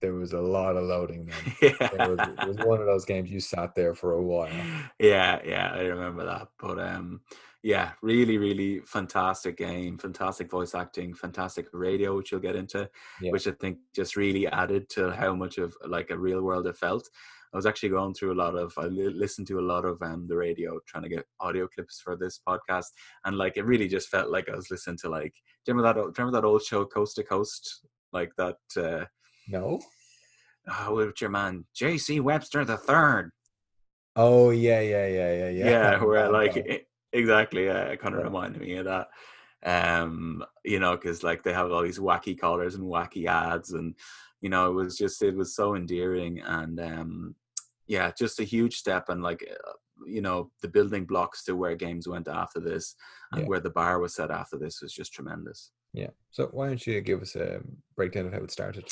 [0.00, 1.26] there was a lot of loading.
[1.60, 4.50] Then there was, it was one of those games you sat there for a while.
[4.98, 6.48] yeah, yeah, I remember that.
[6.58, 7.20] But um,
[7.62, 12.88] yeah, really, really fantastic game, fantastic voice acting, fantastic radio, which you'll get into,
[13.20, 13.30] Yeah.
[13.32, 16.76] which I think just really added to how much of like a real world it
[16.76, 17.08] felt.
[17.54, 20.26] I was actually going through a lot of, I listened to a lot of um
[20.28, 22.86] the radio trying to get audio clips for this podcast,
[23.24, 25.32] and like it really just felt like I was listening to like,
[25.64, 26.00] do you remember that?
[26.06, 28.56] old- Remember that old show Coast to Coast, like that.
[28.76, 29.06] uh
[29.48, 29.80] No.
[30.68, 32.20] oh, with your man J.C.
[32.20, 33.30] Webster the third.
[34.16, 35.66] Oh yeah, yeah, yeah, yeah, yeah.
[35.66, 38.24] yeah, where like exactly yeah it kind of Yeah.
[38.26, 39.08] reminded me of that
[39.64, 43.94] um you know because like they have all these wacky colors and wacky ads and
[44.40, 47.34] you know it was just it was so endearing and um
[47.86, 49.72] yeah just a huge step and like uh,
[50.06, 52.96] you know the building blocks to where games went after this
[53.32, 53.46] and Yeah.
[53.46, 56.10] where the bar was set after this was just tremendous yeah.
[56.30, 57.62] So why don't you give us a
[57.96, 58.84] breakdown of how it started?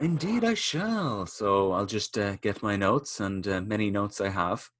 [0.00, 1.26] Indeed, I shall.
[1.26, 4.70] So I'll just uh, get my notes, and uh, many notes I have.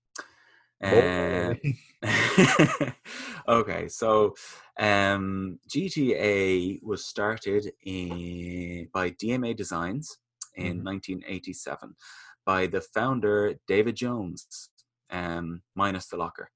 [0.82, 1.54] Uh,
[3.48, 4.34] okay, so
[4.78, 10.18] um, GTA was started in, by DMA Designs
[10.54, 10.84] in Mhm.
[10.84, 11.96] 1987.
[12.44, 14.70] by the founder David Jones,
[15.10, 16.50] um, minus the locker.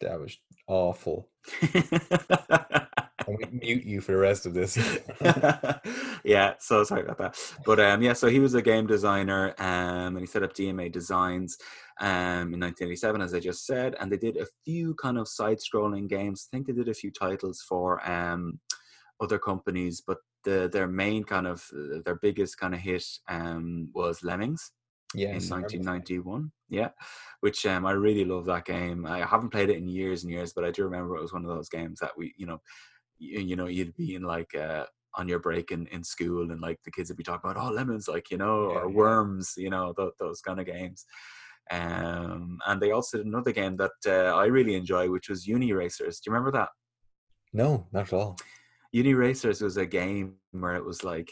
[0.00, 1.28] That was awful.
[3.28, 4.76] I'm gonna mute you for the rest of this.
[6.24, 7.38] yeah, so sorry about that.
[7.64, 10.90] But um, yeah, so he was a game designer um, and he set up DMA
[10.90, 11.58] Designs
[12.00, 13.96] um, in 1987, as I just said.
[14.00, 16.48] And they did a few kind of side scrolling games.
[16.48, 18.60] I think they did a few titles for um,
[19.20, 23.90] other companies, but the, their main kind of, uh, their biggest kind of hit um,
[23.94, 24.72] was Lemmings
[25.14, 25.84] yes, in I remember that.
[25.84, 26.52] 1991.
[26.70, 26.90] Yeah,
[27.40, 29.06] which um, I really love that game.
[29.06, 31.44] I haven't played it in years and years, but I do remember it was one
[31.44, 32.60] of those games that we, you know,
[33.18, 36.60] you, you know, you'd be in like uh, on your break in, in school, and
[36.60, 38.96] like the kids would be talking about, oh, lemons, like you know, Yeah, or yeah.
[38.96, 41.04] worms, you know, th- those kind of games.
[41.70, 45.72] Um, and they also did another game that uh, I really enjoy, which was Uni
[45.72, 46.20] Racers.
[46.20, 46.70] Do you remember that?
[47.52, 48.36] No, not at all.
[48.92, 51.30] Uni Racers was a game where it was like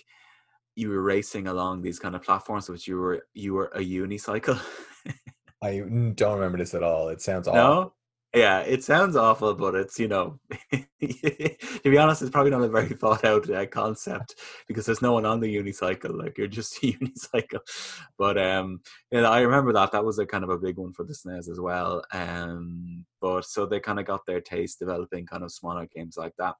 [0.74, 4.60] you were racing along these kind of platforms, which you were you were a unicycle.
[5.62, 5.78] i
[6.14, 7.08] don't remember this at all.
[7.08, 7.60] It sounds awful.
[7.60, 7.92] No?
[8.36, 10.38] Yeah, it sounds awful, but it's, you know,
[11.00, 14.34] to be honest, it's probably not a very thought out uh, concept
[14.68, 16.14] because there's no one on the unicycle.
[16.22, 17.60] Like, you're just a unicycle.
[18.18, 19.92] But, um, yeah, I remember that.
[19.92, 22.04] That was a kind of a big one for the SNES as well.
[22.12, 26.34] Um, but so they kind of got their taste developing kind of smaller games like
[26.36, 26.56] that.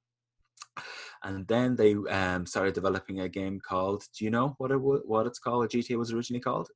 [1.23, 5.27] And then they um, started developing a game called, do you know what it what
[5.27, 5.59] it's called?
[5.59, 6.71] What GTA was originally called?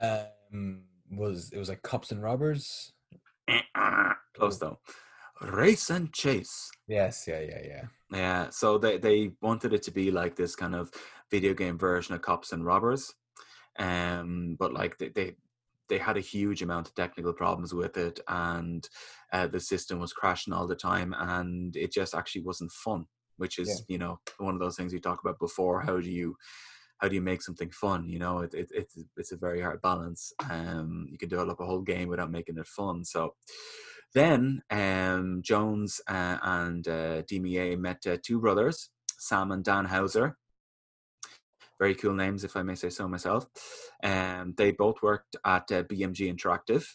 [0.00, 2.93] Um, was it was like cops and robbers?
[4.36, 4.78] Close though.
[5.40, 6.70] Race and Chase.
[6.86, 7.82] Yes, yeah, yeah, yeah.
[8.12, 10.90] Yeah, so they they wanted it to be like this kind of
[11.30, 13.12] video game version of Cops and Robbers,
[13.78, 15.32] um, but like they they,
[15.88, 18.88] they had a huge amount of technical problems with it, and
[19.32, 23.06] uh, the system was crashing all the time, and it just actually wasn't fun.
[23.36, 23.94] Which is Yeah.
[23.94, 25.80] you know one of those things we talked about before.
[25.80, 26.36] How do you
[26.98, 28.08] how do you make something fun?
[28.08, 30.32] You know, it, it, it's it's a very hard balance.
[30.50, 33.04] Um, you can develop a whole game without making it fun.
[33.04, 33.34] So
[34.14, 40.36] then um, Jones uh, and uh, DMA met uh, two brothers, Sam and Dan Houser.
[41.80, 43.46] Very cool names, if I may say so myself.
[44.02, 46.86] Um, they both worked at uh, BMG Interactive.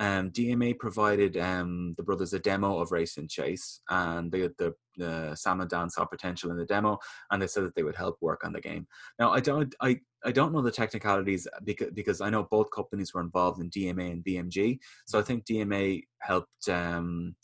[0.00, 4.74] Um, DMA provided um, the brothers a demo of Race and Chase, and they, the
[5.04, 6.98] uh, Sam and Dan saw potential in the demo,
[7.30, 8.86] and they said that they would help work on the game.
[9.18, 13.12] Now, I don't, I, I don't know the technicalities because, because I know both companies
[13.12, 17.34] were involved in DMA and BMG, so I think DMA helped, um,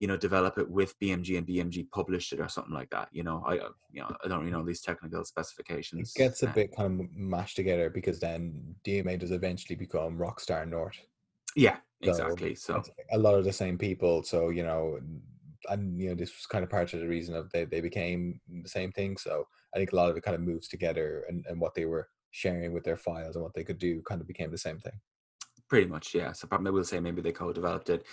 [0.00, 3.08] you know, develop it with BMG, and BMG published it or something like that.
[3.12, 6.12] You know, I, uh, you know, I don't really know these technical It specifications.
[6.14, 10.66] gets a Uh, bit kind of mashed together because then DMA does eventually become Rockstar
[10.66, 10.96] North.
[11.54, 12.54] yeah, exactly.
[12.54, 12.82] So
[13.12, 14.22] a lot of the same people.
[14.22, 14.98] So you know,
[15.68, 18.40] and you know, this was kind of part of the reason of they they became
[18.62, 19.16] the same thing.
[19.16, 21.84] So I think a lot of it kind of moves together, and and what they
[21.84, 24.78] were sharing with their files and what they could do kind of became the same
[24.78, 24.92] thing.
[25.68, 26.32] Pretty much, yeah.
[26.32, 28.04] So probably we'll say maybe they co-developed it.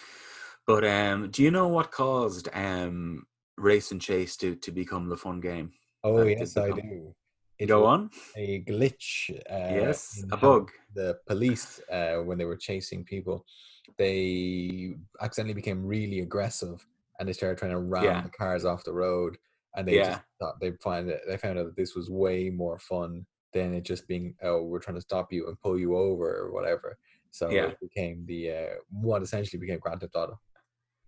[0.65, 3.25] But um, do you know what caused um,
[3.57, 5.71] Race and Chase to to become the fun game?
[6.03, 7.15] Oh yes, I do.
[7.59, 8.11] It Go on.
[8.35, 9.31] a glitch.
[9.49, 10.69] Uh, yes, a bug.
[10.93, 13.45] The police, uh, when they were chasing people,
[13.97, 16.85] they accidentally became really aggressive
[17.19, 18.21] and they started trying to ram Yeah.
[18.23, 19.37] the cars off the road.
[19.75, 20.05] And they Yeah.
[20.09, 23.73] just thought they find that they found out that this was way more fun than
[23.73, 26.97] it just being oh we're trying to stop you and pull you over or whatever.
[27.31, 27.69] So Yeah.
[27.69, 30.39] it became the uh, what essentially became Grand Theft Auto.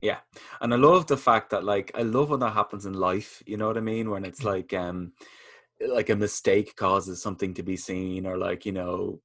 [0.01, 0.19] Yeah,
[0.61, 3.43] and I love the fact that like I love when that happens in life.
[3.45, 4.09] You know what I mean?
[4.09, 5.11] When it's like um,
[5.85, 9.21] like a mistake causes something to be seen, or like you know,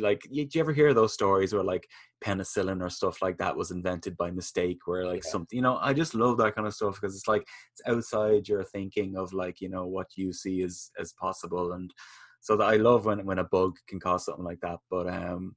[0.00, 1.88] like do you ever hear those stories where like
[2.24, 5.30] penicillin or stuff like that was invented by mistake, where like Yeah.
[5.30, 8.48] something you know, I just love that kind of stuff because it's like it's outside
[8.48, 11.92] your thinking of like you know what you see as as possible, and
[12.40, 14.78] so that I love when when a bug can cause something like that.
[14.90, 15.56] But um,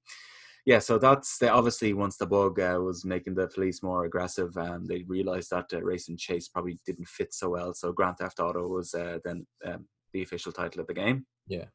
[0.66, 4.56] yeah, so that's the, obviously once the bug uh, was making the police more aggressive,
[4.58, 7.74] um, they realized that uh, race and chase probably didn't fit so well.
[7.74, 11.26] So Grand Theft Auto was uh, then um, the official title of the game.
[11.48, 11.66] Yeah.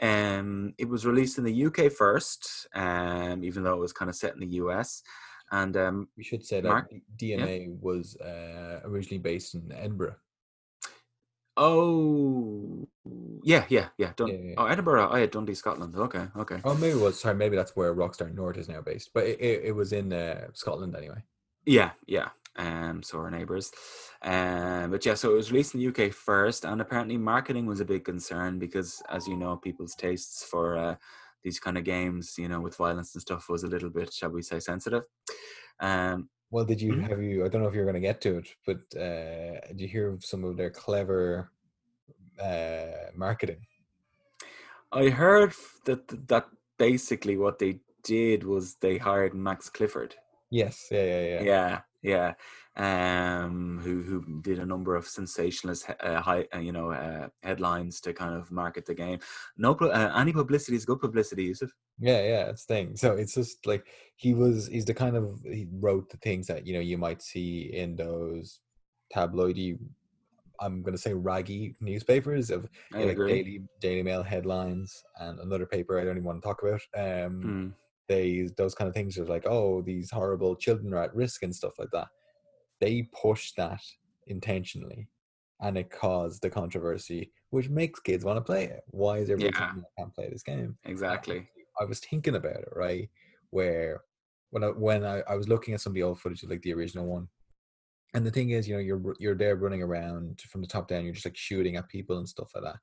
[0.00, 4.14] Um, it was released in the UK first, um, even though it was kind of
[4.16, 5.02] set in the US.
[5.50, 6.90] And um, We should say that Mark?
[6.90, 10.16] D- DMA was uh, originally based in Edinburgh.
[11.56, 12.86] oh,
[13.42, 14.12] yeah, yeah, yeah.
[14.16, 14.54] Dun- Yeah, yeah, yeah.
[14.58, 15.08] Oh, Edinburgh.
[15.10, 15.94] I had Dundee, Scotland.
[15.96, 16.60] Okay, okay.
[16.64, 17.34] Oh, maybe it was sorry.
[17.34, 20.48] Maybe that's where Rockstar North is now based, but it, it, it was in uh,
[20.52, 21.22] Scotland anyway.
[21.64, 22.28] Yeah, yeah.
[22.56, 23.70] Um, so our neighbours.
[24.22, 27.80] Um, but yeah, so it was released in the UK first, and apparently marketing was
[27.80, 30.96] a big concern because, as you know, people's tastes for uh,
[31.42, 34.30] these kind of games, you know, with violence and stuff, was a little bit, shall
[34.30, 35.02] we say, sensitive.
[35.80, 37.08] Um, Well, did you Mhm.
[37.10, 37.44] have you?
[37.44, 40.08] I don't know if you're going to get to it, but uh, did you hear
[40.14, 41.50] of some of their clever
[42.40, 43.66] uh, marketing?
[44.92, 45.52] I heard
[45.84, 46.46] that that
[46.78, 50.14] basically what they did was they hired Max Clifford.
[50.50, 51.42] Yes, yeah, yeah, yeah.
[51.42, 52.34] Yeah, yeah.
[52.78, 58.02] Um, who who did a number of sensationalist, uh, high, uh, you know, uh, headlines
[58.02, 59.18] to kind of market the game.
[59.56, 61.70] No, uh, any publicity is good publicity, Yusuf.
[61.98, 62.94] Yeah, yeah, it's thing.
[62.96, 64.66] So it's just like he was.
[64.66, 67.96] He's the kind of he wrote the things that you know you might see in
[67.96, 68.60] those
[69.14, 69.78] tabloidy.
[70.60, 73.16] I'm going to say raggy newspapers of you know, like.
[73.16, 76.82] Daily Daily Mail headlines and another paper I don't even want to talk about.
[76.94, 77.72] Um, Mm,
[78.08, 81.54] they those kind of things are like oh these horrible children are at risk and
[81.54, 82.08] stuff like that
[82.80, 83.80] they push that
[84.26, 85.08] intentionally
[85.60, 89.54] and it caused the controversy which makes kids want to play it why is everybody
[89.58, 89.70] Yeah.
[89.76, 91.48] I can't play this game exactly.
[91.80, 93.08] i was thinking about it right
[93.50, 94.02] where
[94.50, 96.62] when i when I, I was looking at some of the old footage of like
[96.62, 97.28] the original one
[98.14, 101.04] and the thing is you know you're you're there running around from the top down
[101.04, 102.76] you're just like shooting at people and stuff like that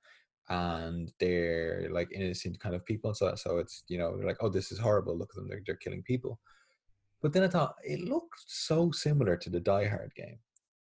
[0.49, 4.49] and they're like innocent kind of people so so it's you know they're like oh
[4.49, 6.39] this is horrible look at them they're, they're killing people
[7.21, 10.37] but then i thought it looked so similar to the die hard game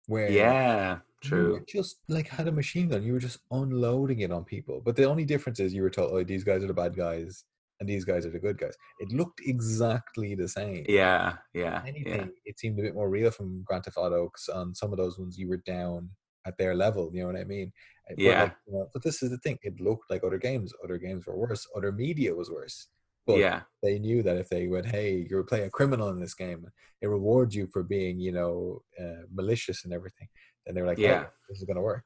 [0.06, 1.66] where Yeah, you true.
[1.68, 5.04] just like had a machine gun you were just unloading it on people but the
[5.06, 7.44] only difference is you were told oh these guys are the bad guys
[7.80, 12.14] and these guys are the good guys it looked exactly the same Yeah, yeah, anything,
[12.14, 14.32] yeah, it seemed a bit more real from Grand Theft Auto.
[14.54, 16.10] on some of those ones, you were down
[16.46, 17.12] at their level.
[17.14, 17.72] You know what I mean?
[18.18, 18.44] Yeah.
[18.44, 19.58] like, you know, but this is the thing.
[19.64, 20.74] It looked like other games.
[20.84, 21.66] Other games were worse.
[21.76, 22.88] Other media was worse.
[23.26, 26.34] But yeah, they knew that if they went, "Hey, you're playing a criminal in this
[26.34, 26.66] game,"
[27.02, 30.30] it rewards you for being, you know, uh, malicious and everything.
[30.66, 31.26] Then they were like, "Yeah, Yeah.
[31.50, 32.06] this is gonna work."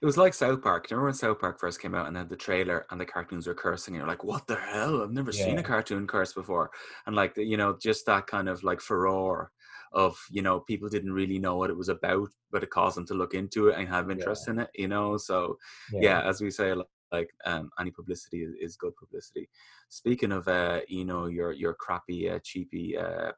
[0.00, 0.86] It was like South Park.
[0.90, 3.54] Remember when South Park first came out and had the trailer and the cartoons were
[3.54, 3.94] cursing?
[3.94, 5.02] And you're like, what the hell?
[5.02, 6.70] I've never seen a cartoon curse before.
[7.06, 9.50] And like, you know, just that kind of like furore
[9.92, 13.06] of, you know, people didn't really know what it was about, but it caused them
[13.06, 15.16] to look into it and have interest in it, you know?
[15.16, 15.58] So,
[15.92, 16.74] yeah, as we say,
[17.12, 19.48] like, um, any publicity is, is good publicity.
[19.88, 23.32] Speaking of, uh, you know, your, your crappy, uh, cheapy, uh,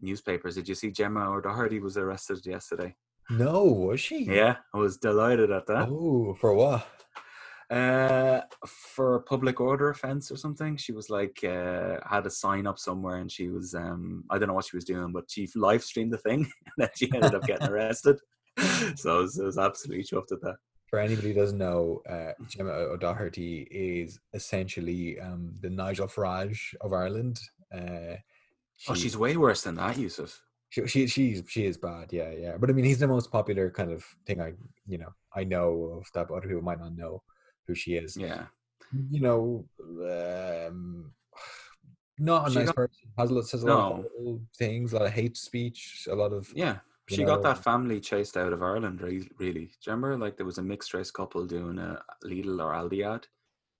[0.00, 2.94] newspapers, did you see Gemma O'Doherty was arrested yesterday?
[3.30, 4.24] No, was she?
[4.24, 5.88] Yeah, I was delighted at that.
[5.88, 6.86] Oh, for what?
[7.68, 10.76] Uh, for a public order offense or something.
[10.76, 14.46] She was like uh, had a sign up somewhere, and she was um I don't
[14.48, 17.34] know what she was doing, but she live streamed the thing, and then she ended
[17.34, 18.18] up getting arrested.
[18.96, 20.56] So I was, I was absolutely chuffed at that.
[20.88, 26.92] For anybody who doesn't know, uh, Gemma O'Doherty is essentially um, the Nigel Farage of
[26.92, 27.38] Ireland.
[27.74, 28.16] Uh,
[28.88, 30.40] Oh, she's way worse than that, Yusuf.
[30.68, 32.56] she, she she's she is bad, yeah, yeah.
[32.58, 34.52] But I mean, he's the most popular kind of thing I
[34.86, 37.22] you know I know of that, other people might not know
[37.66, 38.16] who she is.
[38.16, 38.46] Yeah,
[39.10, 41.12] You know, um,
[42.18, 43.08] not a She nice got- person.
[43.18, 46.32] Has a lot says a lot of things, a lot of hate speech, a lot
[46.32, 46.78] of yeah.
[47.08, 49.00] She got that family chased out of Ireland.
[49.00, 50.16] Re- really, do you remember?
[50.18, 53.26] Like there was a mixed race couple doing a Lidl or Aldi ad.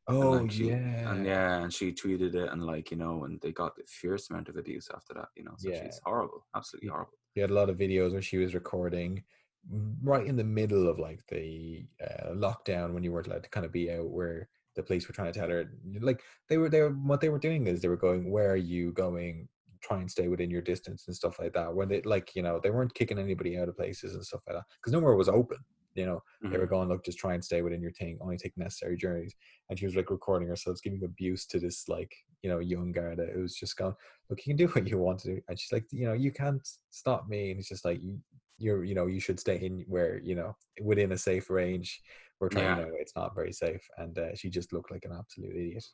[0.09, 3.25] and, oh like, she- yeah, and yeah, and she tweeted it, and like you know,
[3.25, 5.29] and they got a fierce amount of abuse after that.
[5.37, 5.85] You know, so Yeah.
[5.85, 7.19] she's horrible, absolutely horrible.
[7.35, 9.25] She had a lot of videos where she was recording
[10.03, 13.67] right in the middle of like the uh, lockdown when you weren't allowed to kind
[13.67, 16.91] of be out where the police were trying to tell her like they were there
[16.91, 19.49] what they were doing is they were going where are you going
[19.83, 22.61] try and stay within your distance and stuff like that when they like you know
[22.63, 25.59] they weren't kicking anybody out of places and stuff like that because nowhere was open
[25.95, 26.71] you know they were Mhm.
[26.71, 29.35] going look just try and stay within your thing only take necessary journeys
[29.69, 33.15] and she was like recording herself giving abuse to this like you know young guy
[33.15, 33.95] that was just going
[34.29, 36.31] look you can do what you want to do and she's like you know you
[36.31, 38.01] can't stop me and it's just like
[38.59, 42.01] you're you know you should stay in where you know within a safe range
[42.41, 42.75] we're trying Yeah.
[42.77, 45.85] to know it's not very safe and uh, she just looked like an absolute idiot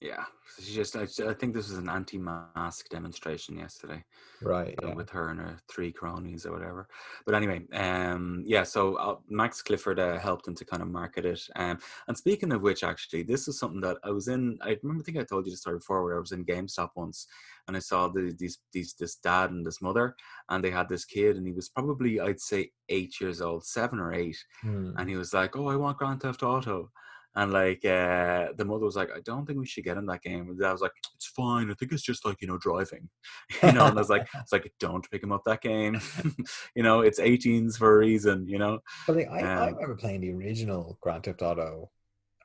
[0.00, 0.24] Yeah,
[0.60, 0.94] she just.
[0.94, 4.04] I, I think this was an anti-mask demonstration yesterday
[4.42, 4.92] right yeah.
[4.92, 6.86] with her and her three cronies or whatever.
[7.24, 8.62] But anyway, um, yeah.
[8.64, 11.40] So uh, Max Clifford uh, helped them to kind of market it.
[11.56, 11.78] Um,
[12.08, 14.58] and speaking of which, actually, this is something that I was in.
[14.60, 15.00] I remember.
[15.00, 17.26] I think I told you the story before, where I was in GameStop once,
[17.66, 20.14] and I saw the, these these this dad and this mother,
[20.50, 23.98] and they had this kid, and he was probably I'd say eight years old, seven
[23.98, 24.90] or eight, Hmm.
[24.98, 26.90] and he was like, "Oh, I want Grand Theft Auto."
[27.36, 30.22] And like uh, the mother was like, "I don't think we should get in that
[30.22, 31.70] game." And I was like, "It's fine.
[31.70, 33.10] I think it's just like you know driving,
[33.62, 36.00] you know." And I was like, "It's like don't pick him up that game.
[36.74, 38.48] you know, it's 18s for a reason.
[38.48, 41.90] You know." but like, I, I um, remember playing the original Grand Theft Auto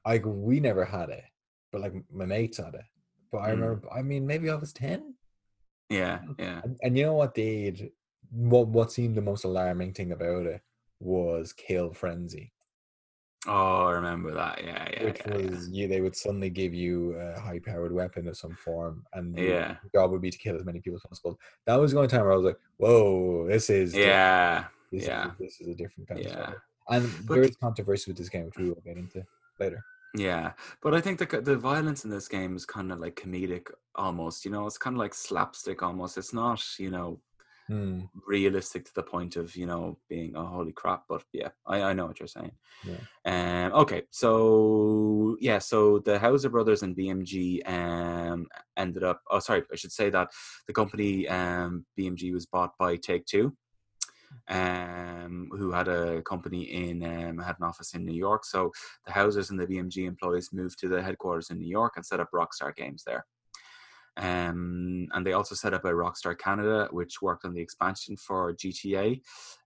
[0.05, 1.25] like we never had it
[1.71, 2.85] but like my mates had it
[3.31, 3.51] but I Mm.
[3.51, 5.15] remember I mean maybe I was 10
[5.89, 7.91] Yeah, yeah, And, and you know what they did?
[8.31, 10.61] What what seemed the most alarming thing about it
[10.99, 12.53] was kill frenzy,
[13.47, 14.63] Oh, I remember that.
[14.63, 15.59] Yeah, yeah, which yeah, yeah.
[15.71, 15.87] you.
[15.87, 19.77] They would suddenly give you a high powered weapon of some form, and Yeah.
[19.95, 21.39] job would be to kill as many people as possible.
[21.65, 23.95] That was the only time where I was like, "Whoa, this is.
[23.95, 25.31] Yeah, This yeah.
[25.31, 26.43] is, this is a different kind of Yeah.
[26.43, 26.57] story."
[26.89, 29.25] And But- there is controversy with this game, which we will get into
[29.59, 29.83] later.
[30.13, 33.71] Yeah, but I think the the violence in this game is kind of like comedic
[33.95, 34.43] almost.
[34.45, 36.17] You know, it's kind of like slapstick almost.
[36.17, 37.21] It's not, you know,
[37.67, 38.01] Hmm.
[38.27, 41.03] realistic to the point of you know being oh holy crap.
[41.07, 42.51] But yeah, I I know what you're saying.
[42.83, 43.67] Yeah.
[43.67, 43.73] Um.
[43.81, 44.03] Okay.
[44.09, 45.59] So yeah.
[45.59, 49.21] So the Houser brothers and BMG um ended up.
[49.29, 49.63] Oh, sorry.
[49.71, 50.29] I should say that
[50.67, 53.55] the company um BMG was bought by Take Two
[54.47, 58.45] um, who had a company in um, had an office in New York.
[58.45, 58.71] So
[59.05, 62.19] the Housers and the BMG employees moved to the headquarters in New York and set
[62.19, 63.25] up Rockstar Games there.
[64.17, 68.53] Um, and they also set up a Rockstar Canada, which worked on the expansion for
[68.53, 69.21] GTA,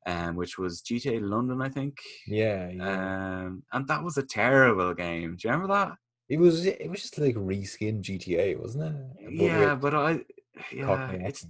[0.05, 1.97] um, which was GTA London, I think.
[2.27, 3.43] Yeah, yeah.
[3.45, 5.35] Um, and that was a terrible game.
[5.35, 5.97] Do you remember that?
[6.27, 9.37] it was it was just like reskin GTA, wasn't it?
[9.37, 10.19] But yeah, but I,
[10.73, 11.45] yeah, it's.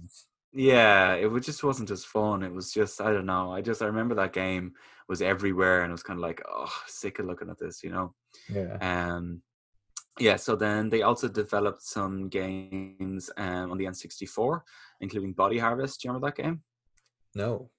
[0.52, 2.42] Yeah, it was just wasn't as fun.
[2.42, 3.52] It was just I don't know.
[3.52, 4.72] I just I remember that game
[5.08, 7.90] was everywhere, and it was kind of like oh, sick of looking at this, you
[7.90, 8.14] know.
[8.48, 8.76] Yeah.
[8.80, 9.42] Um,
[10.18, 10.36] yeah.
[10.36, 14.60] So then they also developed some games um, on the N64,
[15.00, 16.00] including Body Harvest.
[16.00, 16.62] Do you remember that game?
[17.34, 17.70] No.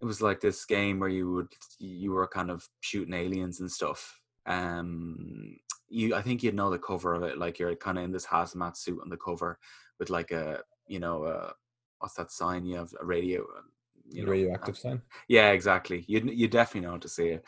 [0.00, 3.70] It was like this game where you would you were kind of shooting aliens and
[3.70, 4.20] stuff.
[4.46, 5.56] Um,
[5.88, 7.38] you I think you'd know the cover of it.
[7.38, 9.58] Like you're kind of in this hazmat suit on the cover
[10.00, 11.52] with like a you know a
[11.98, 13.70] what's that sign you have a radio um,
[14.10, 15.00] you know radioactive sign.
[15.28, 17.44] yeah exactly you you definitely know how to see it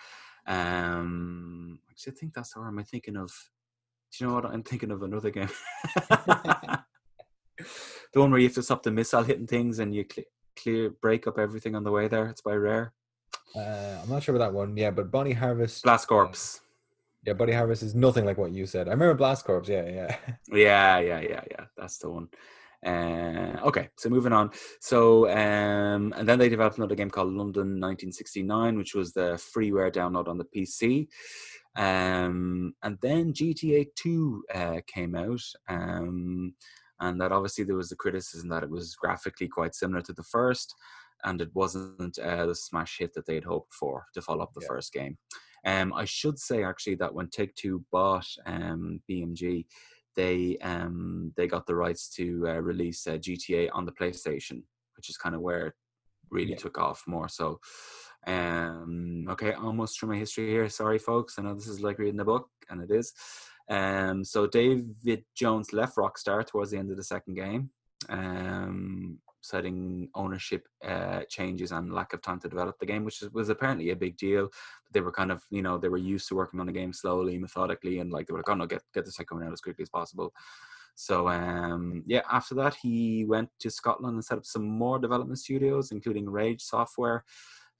[0.46, 3.32] um actually i think that's or am i thinking of
[4.18, 5.48] do you know what i'm thinking of another game
[7.56, 10.90] the one where you have to stop the missile hitting things and you cl- clear
[10.90, 12.92] break up everything on the way there it's by rare
[13.56, 14.76] Uh, I'm not sure about that one.
[14.76, 15.82] Yeah, but Body Harvest.
[15.84, 16.60] blast corps
[17.26, 18.88] Yeah, Body Harvest is nothing like what you said.
[18.88, 19.62] I remember Blast Corps.
[19.66, 20.16] Yeah, yeah.
[20.66, 21.64] Yeah, yeah, yeah, yeah.
[21.76, 22.28] That's the one.
[22.84, 24.50] Uh, okay, so moving on.
[24.80, 29.90] So, um, and then they developed another game called London 1969, which was the freeware
[29.90, 31.08] download on the PC.
[31.76, 35.42] Um, and then GTA 2 uh, came out.
[35.68, 36.54] Um,
[37.00, 40.22] and that obviously there was the criticism that it was graphically quite similar to the
[40.22, 40.74] first,
[41.24, 44.52] and it wasn't uh, the smash hit that they had hoped for to follow up
[44.54, 44.68] the Yeah.
[44.68, 45.18] first game.
[45.66, 49.66] Um, I should say actually that when Take Two bought um, BMG,
[50.14, 54.62] they um, they got the rights to uh, release uh, GTA on the PlayStation,
[54.96, 55.74] which is kind of where it
[56.30, 56.56] really Yeah.
[56.56, 57.28] took off more.
[57.28, 57.60] So,
[58.26, 60.68] um, okay, almost through my history here.
[60.68, 61.38] Sorry, folks.
[61.38, 63.12] I know this is like reading the book, and it is.
[63.68, 67.70] Um, so David Jones left Rockstar towards the end of the second game,
[68.08, 73.48] um, citing ownership uh, changes and lack of time to develop the game, which was
[73.48, 74.48] apparently a big deal.
[74.92, 77.38] They were kind of, you know, they were used to working on the game slowly,
[77.38, 79.60] methodically, and like they were like, "Oh no, get get the second one out as
[79.60, 80.32] quickly as possible."
[80.94, 85.38] So um, yeah, after that he went to Scotland and set up some more development
[85.38, 87.24] studios, including Rage Software,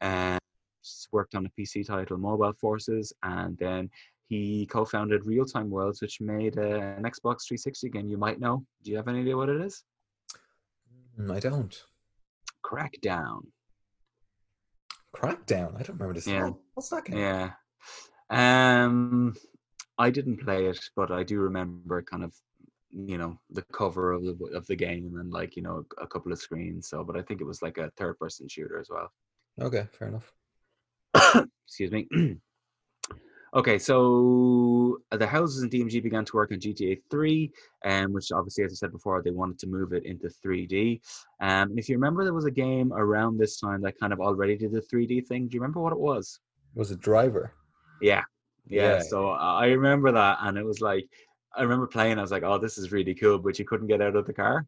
[0.00, 0.40] and
[1.12, 3.90] worked on a PC title, Mobile Forces, and then
[4.28, 8.08] he co-founded Real Time Worlds, which made an Xbox 360 game.
[8.08, 8.64] You might know.
[8.82, 9.84] Do you have any idea what it is?
[11.18, 11.82] Mm, I don't.
[12.64, 13.42] Crackdown.
[15.14, 15.74] Crackdown.
[15.76, 16.26] I don't remember this.
[16.26, 16.48] Yeah.
[16.48, 17.18] Oh, what's that game?
[17.18, 17.50] Yeah.
[18.30, 19.34] Um,
[19.98, 22.34] I didn't play it, but I do remember kind of,
[22.90, 26.32] you know, the cover of the of the game and like you know a couple
[26.32, 26.88] of screens.
[26.88, 29.12] So, but I think it was like a third person shooter as well.
[29.60, 30.32] Okay, fair enough.
[31.66, 32.08] Excuse me.
[33.54, 37.52] okay, so uh, the Housers in DMA began to work on GTA 3,
[37.84, 41.00] um, which obviously, as I said before, they wanted to move it into 3D.
[41.40, 44.20] Um, and if you remember, there was a game around this time that kind of
[44.20, 45.46] already did the 3D thing.
[45.46, 46.40] Do you remember what it was?
[46.74, 47.52] Was it Driver?
[48.02, 48.22] Yeah.
[48.66, 48.94] Yeah.
[48.94, 50.38] Yeah, So I I remember that.
[50.42, 51.06] And it was like,
[51.56, 53.38] I remember playing, I was like, oh, this is really cool.
[53.38, 54.66] But you couldn't get out of the car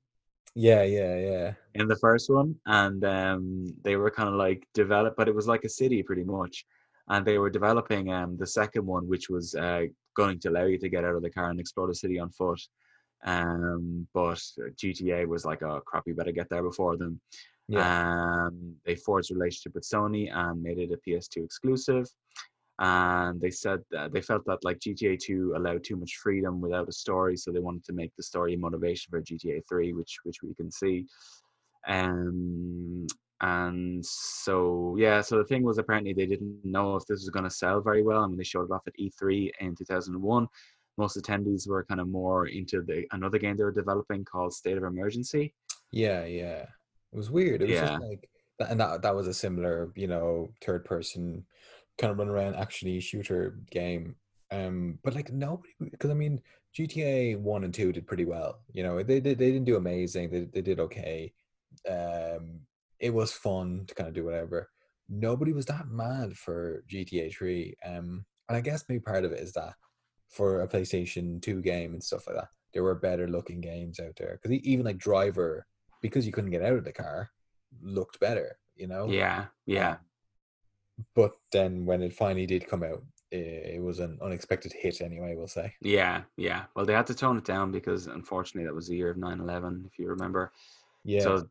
[0.58, 1.52] Yeah, yeah, yeah.
[1.74, 2.54] in the first one.
[2.64, 6.24] And um, they were kind of like developed, but it was like a city pretty
[6.24, 6.64] much.
[7.08, 9.82] And they were developing um, the second one, which was uh,
[10.16, 12.30] going to allow you to get out of the car and explore the city on
[12.30, 12.60] foot.
[13.24, 14.40] Um, but
[14.82, 17.20] GTA was like, oh crap, you better get there before them.
[17.68, 18.46] Yeah.
[18.46, 22.08] Um, they forged a relationship with Sony and made it a PS2 exclusive.
[22.78, 26.88] And they said that they felt that like GTA 2 allowed too much freedom without
[26.88, 30.18] a story, so they wanted to make the story a motivation for GTA 3, which
[30.24, 31.06] which we can see.
[31.86, 33.06] Um,
[33.40, 37.44] and so yeah, so the thing was apparently they didn't know if this was going
[37.44, 38.22] to sell very well.
[38.22, 40.48] I mean, they showed it off at E3 in 2001,
[40.98, 44.76] most attendees were kind of more into the another game they were developing called State
[44.78, 45.54] of Emergency.
[45.92, 46.62] Yeah, yeah.
[47.12, 47.62] It was weird.
[47.62, 47.98] It was Yeah.
[47.98, 51.44] just like and that that was a similar, you know, third person
[51.98, 54.16] kind of run around actually shooter game.
[54.50, 56.40] Um, but like nobody, because I mean,
[56.76, 58.60] GTA one and two did pretty well.
[58.72, 60.30] You know, they did they didn't do amazing.
[60.30, 61.32] They they did okay.
[61.88, 62.60] Um,
[62.98, 64.70] it was fun to kind of do whatever.
[65.08, 67.74] Nobody was that mad for GTA three.
[67.84, 69.74] Um, and I guess maybe part of it is that
[70.28, 72.48] for a PlayStation 2 game and stuff like that.
[72.72, 75.66] There were better looking games out there because even like Driver,
[76.02, 77.30] because you couldn't get out of the car,
[77.80, 78.58] looked better.
[78.74, 79.08] You know.
[79.08, 79.96] Yeah, yeah.
[81.14, 85.00] But then when it finally did come out, it, was an unexpected hit.
[85.00, 85.74] Anyway, we'll say.
[85.80, 86.64] Yeah, yeah.
[86.74, 89.84] Well, they had to tone it down because unfortunately that was the year of 9/11,
[89.86, 90.52] if you remember.
[91.04, 91.20] Yeah.
[91.22, 91.48] So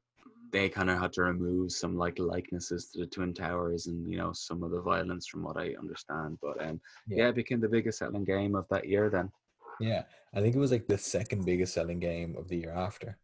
[0.51, 4.17] they kind of had to remove some like likenesses to the twin towers and you
[4.17, 6.37] know some of the violence from what I understand.
[6.41, 7.17] But um, yeah.
[7.23, 7.27] Yeah.
[7.29, 9.09] it became the biggest selling game of that year.
[9.09, 9.29] Then,
[9.79, 13.17] yeah, I think it was like the second biggest selling game of the year after.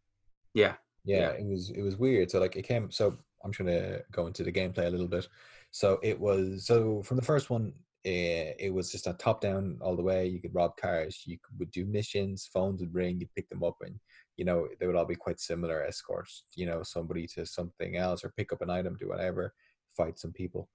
[0.54, 1.30] yeah, yeah, Yeah.
[1.30, 4.44] it was it was weird so like it came so i'm just gonna go into
[4.44, 5.26] the gameplay a little bit
[5.72, 7.72] so it was so from the first one
[8.04, 11.36] eh, it was just a top down all the way you could rob cars you
[11.42, 13.98] could, would do missions phones would ring you pick them up and
[14.36, 18.22] you know they would all be quite similar escorts you know somebody to something else
[18.24, 19.52] or pick up an item do whatever
[19.96, 20.68] fight some people.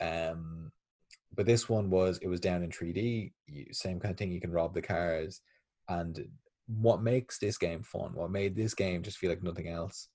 [0.00, 0.72] Um
[1.34, 4.40] but this one was it was down in 3d you, same kind of thing you
[4.40, 5.40] can rob the cars
[5.88, 6.26] and
[6.66, 10.08] what makes this game fun, what made this game just feel like nothing else,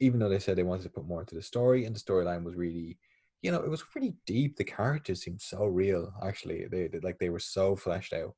[0.00, 2.44] even though they said they wanted to put more into the story, and the storyline
[2.44, 2.98] was really,
[3.46, 4.56] you know, it was pretty deep.
[4.56, 6.66] The characters seemed so real, actually.
[6.68, 8.34] They, they like they were so fleshed out,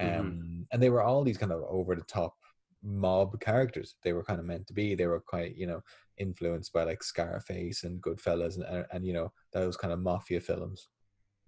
[0.00, 0.68] um, Mhm.
[0.72, 2.36] and they were all these kind of over the top
[2.82, 3.96] mob characters.
[4.04, 4.94] They were kind of meant to be.
[4.94, 5.82] They were quite, you know,
[6.18, 10.40] influenced by like Scarface and Goodfellas, and and, and you know those kind of mafia
[10.40, 10.88] films.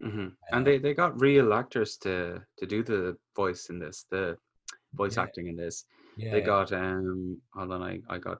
[0.00, 4.04] hmm Uh, and they they got real actors to to do the voice in this,
[4.10, 4.36] the
[4.94, 5.18] voice Yeah.
[5.18, 5.84] acting in this.
[6.16, 8.38] Yeah, They got um, hold on, I I got,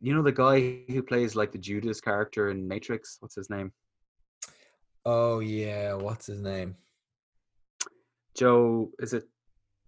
[0.00, 3.18] you know, the guy who plays like the Judas character in Matrix.
[3.20, 3.72] What's his name?
[5.04, 6.76] Oh yeah, what's his name?
[8.36, 8.90] Joe.
[8.98, 9.24] Is it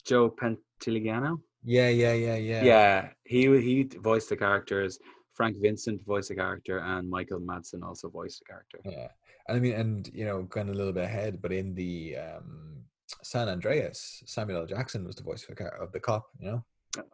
[0.04, 1.40] Joe Pantoliano?
[1.64, 2.64] Yeah, yeah, yeah, yeah.
[2.64, 4.98] Yeah, he he voiced the characters.
[5.32, 8.80] Frank Vincent voiced the character, and Michael Madsen also voiced the character.
[8.84, 9.08] Yeah,
[9.48, 12.82] and I mean, and you know, going a little bit ahead, but in the um,
[13.22, 14.66] San Andreas, Samuel L.
[14.66, 16.26] Jackson was the voice of the, of the cop.
[16.38, 16.64] You know,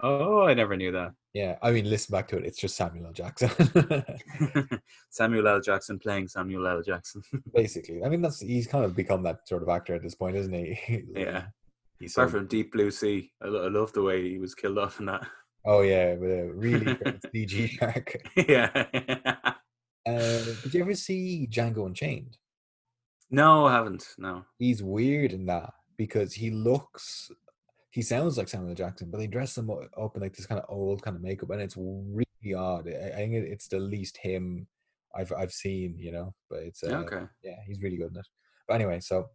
[0.03, 1.13] Oh, I never knew that.
[1.35, 1.57] yeah.
[1.63, 3.13] I mean, listen back to it; it's just Samuel L.
[3.13, 3.51] Jackson,
[5.11, 5.61] Samuel L.
[5.61, 6.83] Jackson playing Samuel L.
[6.83, 7.23] Jackson.
[7.55, 8.05] basically.
[8.05, 10.53] I mean, that's he's kind of become that sort of actor at this point, isn't
[10.53, 11.05] he?
[11.15, 11.45] yeah.
[12.01, 14.79] He's so, Apart from Deep Blue Sea, I, I love the way he was killed
[14.79, 15.27] off in that.
[15.65, 16.87] oh yeah, with a really
[17.35, 18.17] CG shark.
[18.49, 18.87] yeah.
[20.05, 22.37] Uh, did you ever see Django Unchained?
[23.31, 24.05] no, I haven't.
[24.19, 24.45] No.
[24.59, 27.31] He's weird in that because he looks,
[27.93, 30.67] he sounds like Samuel Jackson, but they dress him up in like this kind of
[30.69, 32.89] old kind of makeup, and it's really odd.
[32.89, 34.67] I, I think it- it's the least him
[35.15, 36.35] I've I've seen, you know.
[36.51, 37.25] But it's uh, okay.
[37.45, 38.27] yeah, he's really good in it.
[38.67, 39.29] But anyway, so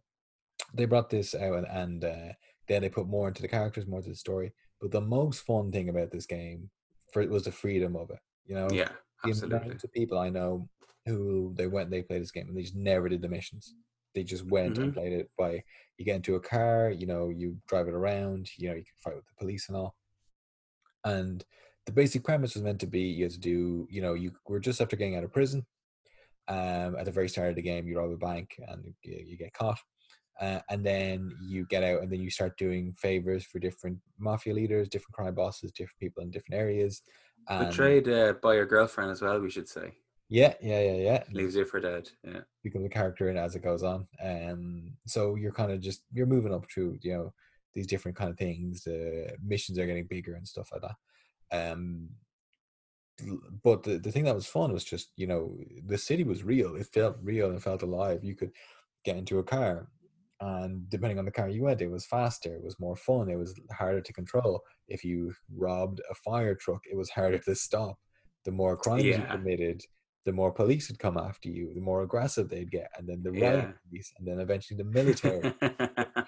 [0.74, 2.32] they brought this out and, and uh,
[2.68, 4.52] then they put more into the characters, more to the story.
[4.80, 6.70] But the most fun thing about this game
[7.12, 8.18] for was the freedom of it.
[8.46, 8.90] You know, Yeah,
[9.24, 9.58] the absolutely.
[9.58, 10.68] amount of people I know
[11.06, 13.74] who they went and they played this game and they just never did the missions.
[14.18, 14.98] They just went and Mm-hmm.
[14.98, 15.62] played it by
[15.96, 18.96] you get into a car, you know, you drive it around, you know, you can
[18.98, 19.94] fight with the police and all.
[21.04, 21.44] And
[21.86, 24.58] the basic premise was meant to be you had to do, you know, you were
[24.58, 25.64] just after getting out of prison.
[26.48, 29.36] Um, at the very start of the game, you rob a bank and you, you
[29.36, 29.78] get caught.
[30.40, 34.52] Uh, and then you get out and then you start doing favors for different mafia
[34.52, 37.02] leaders, different crime bosses, different people in different areas.
[37.48, 39.92] And Betrayed uh, by your girlfriend as well, we should say.
[40.28, 41.24] Yeah, yeah, yeah, yeah.
[41.32, 42.10] Leaves you for dead.
[42.22, 42.40] Yeah.
[42.62, 44.06] Become the character in as it goes on.
[44.22, 47.32] Um, so you're kind of just you're moving up through, you know,
[47.74, 48.84] these different kind of things.
[48.84, 51.76] The missions are getting bigger and stuff like that.
[51.76, 52.10] Um,
[53.64, 55.56] but the, the thing that was fun was just you know
[55.86, 56.76] the city was real.
[56.76, 58.22] It felt real and felt alive.
[58.22, 58.52] You could
[59.04, 59.88] get into a car,
[60.40, 62.54] and depending on the car you went, it was faster.
[62.54, 63.28] It was more fun.
[63.28, 64.62] It was harder to control.
[64.88, 67.98] If you robbed a fire truck, it was harder to stop.
[68.44, 69.82] The more crimes you committed,
[70.28, 71.72] the more police would come after you.
[71.74, 73.72] The more aggressive they'd get, and then the Yeah.
[73.88, 75.54] police, and then eventually the military,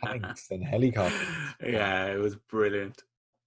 [0.04, 1.28] tanks and helicopters.
[1.76, 2.98] yeah, it was brilliant.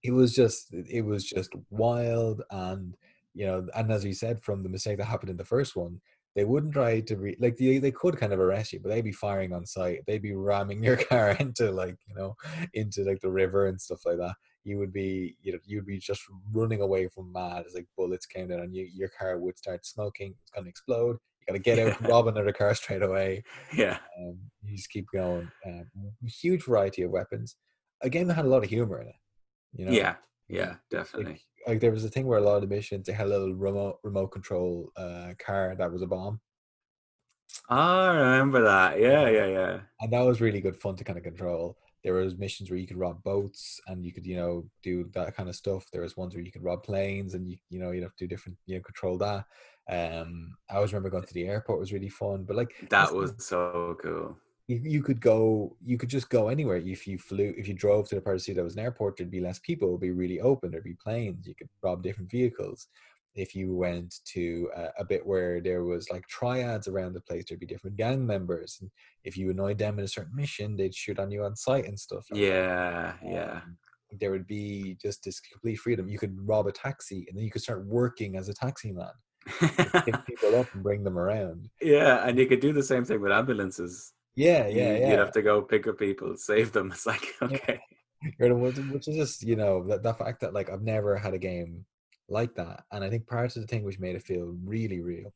[0.02, 0.62] it was just
[0.98, 2.94] it was just wild and
[3.38, 5.94] you know and as we said from the mistake that happened in the first one
[6.36, 9.10] they wouldn't try to re- like they, they could kind of arrest you but they'd
[9.12, 12.30] be firing on sight they'd be ramming your car into like you know
[12.74, 14.34] into like the river and stuff like that
[14.64, 18.26] you would be you know you'd be just running away from mad as like bullets
[18.26, 21.52] came down on you your car would start smoking it's going to explode you got
[21.52, 23.42] to get out and rob another car straight away
[23.74, 23.98] Yeah.
[24.18, 25.86] um, you just keep going um,
[26.26, 27.56] huge variety of weapons
[28.00, 29.16] a game that had a lot of humor in it
[29.74, 30.16] you know Yeah.
[30.46, 31.32] Yeah, definitely.
[31.32, 33.30] like, like there was a thing where a lot of the missions they had a
[33.30, 36.38] little remote remote control uh car that was a bomb
[37.68, 39.00] I remember that.
[39.00, 39.80] Yeah, yeah, yeah.
[40.00, 42.86] and that was really good fun to kind of control there was missions where you
[42.86, 45.86] could rob boats and you could you know do that kind of stuff.
[45.90, 48.24] There was ones where you could rob planes and you you know you'd have to
[48.24, 49.46] do different you know control that.
[49.90, 53.34] Um i always remember going to the airport was really fun but like That was
[53.44, 54.38] so cool.
[54.68, 56.76] you, you could go you could just go anywhere.
[56.76, 58.82] If you flew if you drove to the part of the city that was an
[58.82, 61.68] airport there'd be less people it would be really open there'd be planes you could
[61.82, 62.88] rob different vehicles
[63.34, 67.44] if you went to a, a bit where there was like triads around the place
[67.48, 68.90] there'd be different gang members and
[69.24, 71.98] if you annoyed them in a certain mission they'd shoot on you on sight and
[71.98, 72.46] stuff like that.
[72.46, 73.60] Yeah, yeah.
[73.64, 73.76] Um,
[74.20, 77.50] there would be just this complete freedom you could rob a taxi and then you
[77.50, 79.08] could start working as a taxi man
[79.60, 83.20] pick people up and bring them around yeah, and you could do the same thing
[83.20, 84.12] with ambulances.
[84.36, 86.90] yeah You- yeah yeah You'd have to go pick up people, save them.
[86.94, 87.80] It's like okay.
[88.38, 91.16] You're the ones- which is just you know that the fact that like I've never
[91.16, 91.84] had a game
[92.40, 95.32] like that, and I think part of the thing which made it feel really real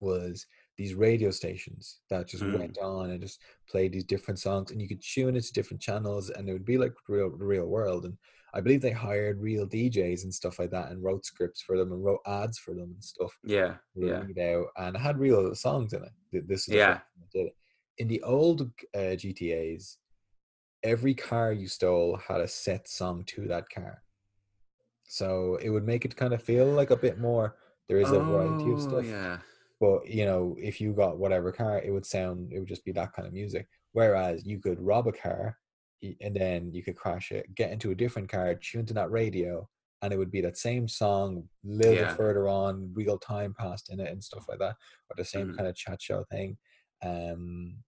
[0.00, 0.46] was
[0.76, 2.58] these radio stations that just Mm.
[2.58, 3.40] went on and just
[3.70, 6.78] played these different songs, and you could tune into different channels, and it would be
[6.78, 8.04] like real the real world.
[8.04, 8.16] And
[8.54, 11.92] I believe they hired real DJs and stuff like that, and wrote scripts for them
[11.92, 13.32] and wrote ads for them and stuff.
[13.44, 14.22] Yeah, yeah,
[14.54, 16.48] out, and it had real songs in it.
[16.48, 16.94] This is Yeah.
[16.94, 17.56] first time it did it.
[17.98, 18.62] In the old
[18.94, 19.98] uh, GTA's,
[20.82, 24.02] every car you stole had a set song to that car,
[25.12, 27.56] so it would make it kind of feel like a bit more.
[27.88, 29.38] There is a variety of Oh, stuff, Yeah,
[29.80, 32.52] but you know, if you got whatever car, it would sound.
[32.52, 33.68] It would just be that kind of music.
[33.92, 35.58] Whereas you could rob a car,
[36.20, 39.68] and then you could crash it, get into a different car, tune to that radio,
[40.02, 42.08] and it would be that same song, a little Yeah.
[42.08, 44.76] bit further on, real time passed in it and stuff like that,
[45.10, 45.56] or the same Mm.
[45.58, 46.58] kind of chat show thing.
[47.02, 47.82] Um,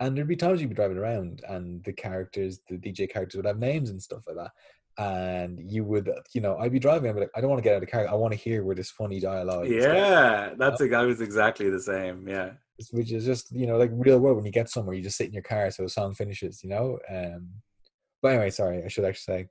[0.00, 3.46] and there'd be times you'd be driving around, and the characters, the DJ characters, would
[3.46, 4.52] have names and stuff like that.
[4.98, 7.60] And you would, uh, you know, I'd be driving, I'd be like, I don't want
[7.60, 8.06] to get out of the car.
[8.06, 9.66] I want to hear where this funny dialogue.
[9.66, 10.52] is yeah.
[10.56, 12.28] That's a guy was exactly the same.
[12.28, 12.50] Yeah,
[12.90, 15.28] which is just you know like real world when you get somewhere you just sit
[15.28, 17.48] in your car so the song finishes you know um
[18.20, 19.48] but anyway sorry i should actually say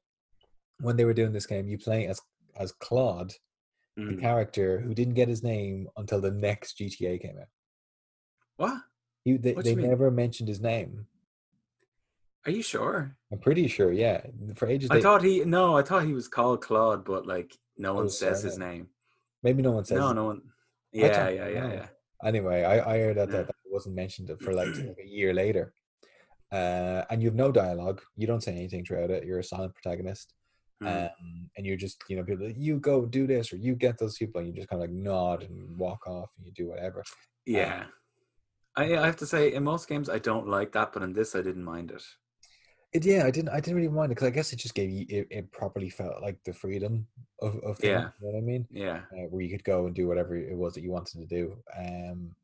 [0.82, 2.20] when they were doing this game you play as
[2.58, 3.32] as claude
[3.96, 4.20] the Mm.
[4.20, 7.48] character who didn't get his name until the next gta came out
[8.58, 8.82] What?
[9.24, 11.06] he, they, they never mentioned his name
[12.46, 13.16] Are you sure?
[13.32, 14.20] i'm pretty sure yeah
[14.56, 17.56] for ages I they, thought he no, I thought he was called Claude, but like
[17.78, 18.88] no one Oh, says his name.
[19.44, 20.42] maybe no one says No, no one.
[20.92, 21.88] Yeah, yeah, yeah, yeah.
[22.32, 25.74] anyway i, I heard that, that wasn't mentioned for like, a year later
[26.52, 29.74] uh and you have no dialogue you don't say anything throughout it you're a silent
[29.76, 30.34] protagonist
[30.84, 30.88] Mm.
[31.12, 34.18] um, and you're just you know people you go do this or you get those
[34.18, 37.04] people and you just kind of like nod and walk off and you do whatever
[37.46, 37.84] Yeah.
[38.76, 41.36] I, I have to say, in most games, I don't like that, but in this,
[41.36, 42.04] I didn't mind it.
[42.94, 44.89] It, yeah i didn't i didn't really mind it because i guess it just gave
[44.89, 47.08] you it, it properly felt like the freedom
[47.42, 48.10] of, of things, Yeah.
[48.20, 49.02] you know what i mean Yeah.
[49.14, 51.56] uh, where you could go and do whatever it was that you wanted to do
[51.78, 52.36] um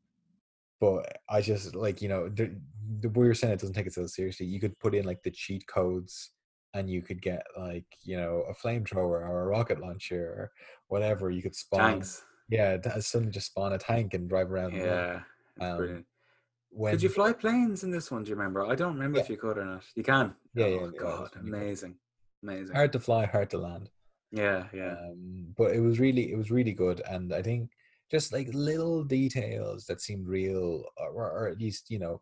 [0.80, 2.54] but i just like you know the,
[3.00, 5.22] the way you're saying it doesn't take it so seriously you could put in like
[5.22, 6.30] the cheat codes
[6.74, 10.52] and you could get like you know a flamethrower or a rocket launcher or
[10.88, 12.24] whatever you could spawn Thanks.
[12.48, 14.74] yeah suddenly just spawn a tank and drive around.
[14.74, 15.20] Yeah.
[15.60, 16.06] Um, brilliant.
[16.70, 18.22] When Could you fly planes in this one?
[18.24, 18.64] Do you remember?
[18.66, 19.84] I don't remember if you could or not.
[19.94, 20.34] You can.
[20.54, 21.60] Yeah, oh, yeah, yeah, God, this one you can.
[21.60, 21.94] amazing,
[22.42, 22.76] amazing.
[22.76, 23.90] hard to fly hard to land
[24.30, 27.70] Yeah, yeah, um, but it was really it was really good and i think
[28.10, 32.20] just like little details that seemed real or, or at least you know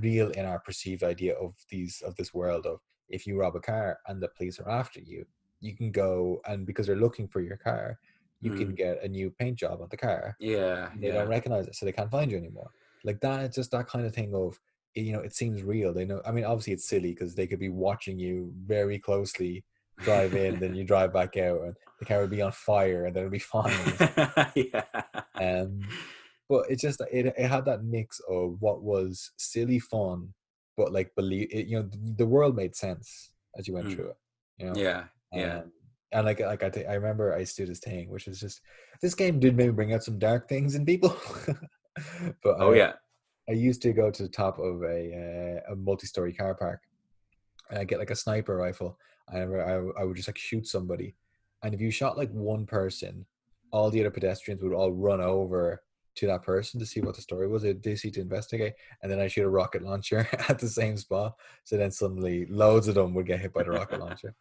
[0.00, 2.78] real in our perceived idea of these of this world of
[3.08, 5.24] if you rob a car and the police are after you
[5.60, 7.98] you can go and because they're looking for your car
[8.40, 8.76] you can Mm.
[8.76, 11.14] get a new paint job on the car yeah, they yeah.
[11.14, 12.70] don't recognize it so they can't find you anymore
[13.04, 14.58] like that it's just that kind of thing of
[14.94, 17.58] you know it seems real they know i mean obviously it's silly because they could
[17.58, 19.64] be watching you very closely
[20.00, 23.14] drive in then you drive back out and the car would be on fire and
[23.16, 23.72] then it'd be fine
[24.54, 24.82] yeah.
[25.36, 25.80] um
[26.48, 30.28] but it just it, it had that mix of what was silly fun
[30.76, 33.94] but like believe it, you know the, world made sense as you went Mm.
[33.94, 34.16] through it
[34.58, 35.58] you know yeah, yeah.
[35.58, 35.72] um,
[36.12, 38.40] and like like I, thi- I remember I used to do this thing which is
[38.40, 38.60] just
[39.00, 41.16] this game did maybe bring out some dark things in people
[42.42, 42.92] but Oh I, yeah.
[43.48, 46.82] I used to go to the top of a uh, a multi-story car park,
[47.70, 48.98] and I get like a sniper rifle.
[49.32, 51.16] I I, I would just like shoot somebody,
[51.62, 53.26] and if you shot like one person,
[53.72, 55.82] all the other pedestrians would all run over
[56.14, 57.62] to that person to see what the story was.
[57.62, 61.34] They see to investigate, and then I shoot a rocket launcher at the same spot.
[61.64, 64.34] So then suddenly loads of them would get hit by the rocket launcher,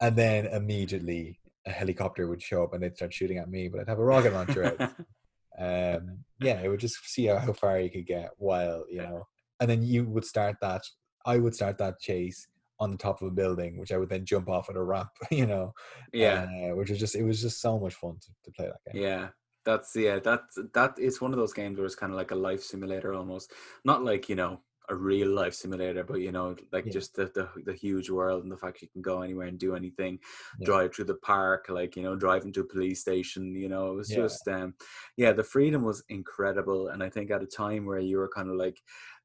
[0.00, 3.80] and then immediately a helicopter would show up and they'd start shooting at me, but
[3.80, 4.92] I'd have a rocket launcher out
[5.58, 9.22] um yeah it would just see how, how far you could get while you know
[9.60, 10.82] and then you would start that
[11.26, 12.48] i would start that chase
[12.80, 15.10] on the top of a building which i would then jump off at a ramp
[15.30, 15.72] you know
[16.12, 16.46] yeah.
[16.70, 19.02] uh, which was just it was just so much fun to, to play that game
[19.02, 19.28] Yeah,
[19.64, 20.18] that's yeah.
[20.18, 23.14] That's that is one of those games where it's kind of like a life simulator
[23.14, 23.52] almost.
[23.84, 24.60] Not like you know
[24.92, 26.92] a real life simulator, but you know like Yeah.
[26.92, 29.74] just the, the the huge world and the fact you can go anywhere and do
[29.74, 30.20] anything,
[30.58, 30.68] Yeah.
[30.68, 33.54] drive through the park, like you know driving to a police station.
[33.54, 34.22] You know, it was Yeah.
[34.22, 34.74] just um
[35.16, 38.48] yeah, the freedom was incredible, and I think at a time where you were kind
[38.50, 38.82] of like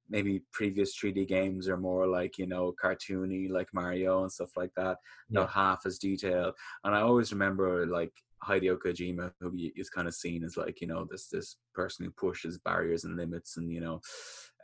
[0.10, 4.74] maybe previous 3D games are more like you know cartoony, like Mario and stuff like
[4.76, 5.00] that,
[5.34, 6.56] not half as detailed.
[6.84, 8.14] And I always remember like
[8.44, 12.12] Hideo Kojima, who is kind of seen as like you know this this person who
[12.12, 14.02] pushes barriers and limits, and you know,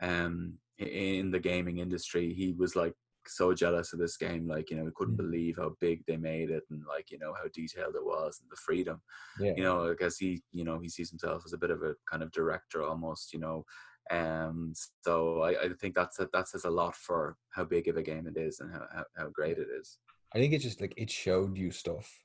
[0.00, 2.94] um, in the gaming industry, he was like
[3.26, 5.18] so jealous of this game, like you know, he couldn't Mm.
[5.18, 8.50] believe how big they made it, and like you know how detailed it was, and
[8.50, 9.00] the freedom
[9.40, 9.52] Yeah.
[9.56, 12.22] you know because he you know he sees himself as a bit of a kind
[12.22, 13.64] of director almost you know
[14.10, 14.72] um
[15.02, 18.02] so i, I think that's a, that says a lot for how big of a
[18.02, 19.98] game it is and how, how, how great it is
[20.32, 22.23] I think it just like it showed you stuff,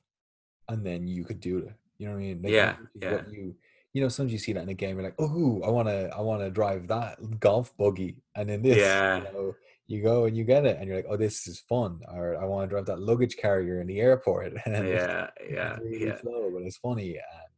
[0.70, 1.74] and then you could do it.
[1.98, 2.42] You know what I mean?
[2.42, 3.20] Like, Yeah, yeah.
[3.30, 3.54] You,
[3.92, 6.08] you know, sometimes you see that in a game, you're like, oh, I want to,
[6.16, 9.18] I want to drive that golf buggy, and then this, Yeah.
[9.18, 9.54] you know,
[9.88, 12.44] you go and you get it, and you're like, oh, this is fun, or I
[12.44, 16.06] want to drive that luggage carrier in the airport, and it's- yeah it's yeah really
[16.06, 17.50] yeah slow, but it's funny, and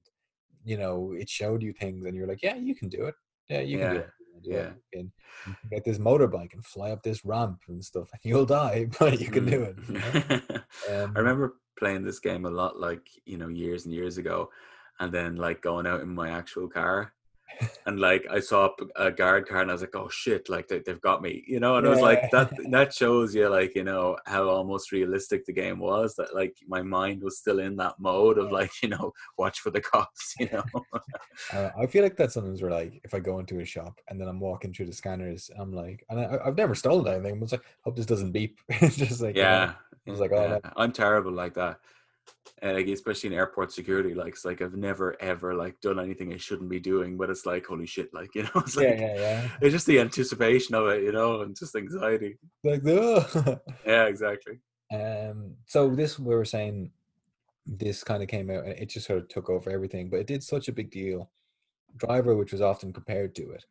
[0.65, 3.15] you know, it showed you things, and you're like, yeah, you can do it.
[3.49, 4.01] Yeah, you can Yeah,
[4.33, 4.55] can do it.
[4.55, 4.71] yeah.
[4.71, 5.13] You can,
[5.47, 8.87] you can get this motorbike and fly up this ramp and stuff, and you'll die,
[8.99, 9.77] but you can do it.
[9.89, 10.01] you know?
[10.01, 11.05] Mm.
[11.05, 14.51] Um, i remember playing this game a lot like you know years and years ago
[15.01, 17.13] and then like going out in my actual car
[17.87, 20.81] and like I saw a guard car and I was like, oh shit, like they,
[20.81, 21.77] they've got me, you know.
[21.77, 22.53] And I was like that.
[22.73, 26.15] That shows you like you know how almost realistic the game was.
[26.17, 29.71] That like my mind was still in that mode of like you know watch for
[29.71, 30.65] the cops, you know.
[31.53, 34.21] Uh, I feel like that's sometimes where like if I go into a shop and
[34.21, 37.45] then I'm walking through the scanners, I'm like, and I, I've never stolen anything, but
[37.45, 38.59] it's like, hope this doesn't beep.
[38.69, 39.75] it's just like, you know,
[40.07, 40.59] yeah, It's like, oh, yeah.
[40.65, 40.73] no.
[40.77, 41.79] I'm terrible like that.
[42.63, 46.33] Uh, like especially in airport security, like it's like I've never ever like done anything
[46.33, 49.01] I shouldn't be doing, but it's like holy shit, like you know, it's yeah, like
[49.01, 49.49] yeah, yeah.
[49.61, 52.39] it's just the anticipation of it, you know, and just anxiety.
[52.63, 53.59] Like, oh.
[53.87, 54.61] Yeah, exactly.
[54.93, 55.57] um.
[55.67, 56.93] So this we were saying,
[57.67, 60.29] this kind of came out and it just sort of took over everything, but it
[60.29, 61.31] did such a big deal.
[61.97, 63.65] Driver, which was often compared to it,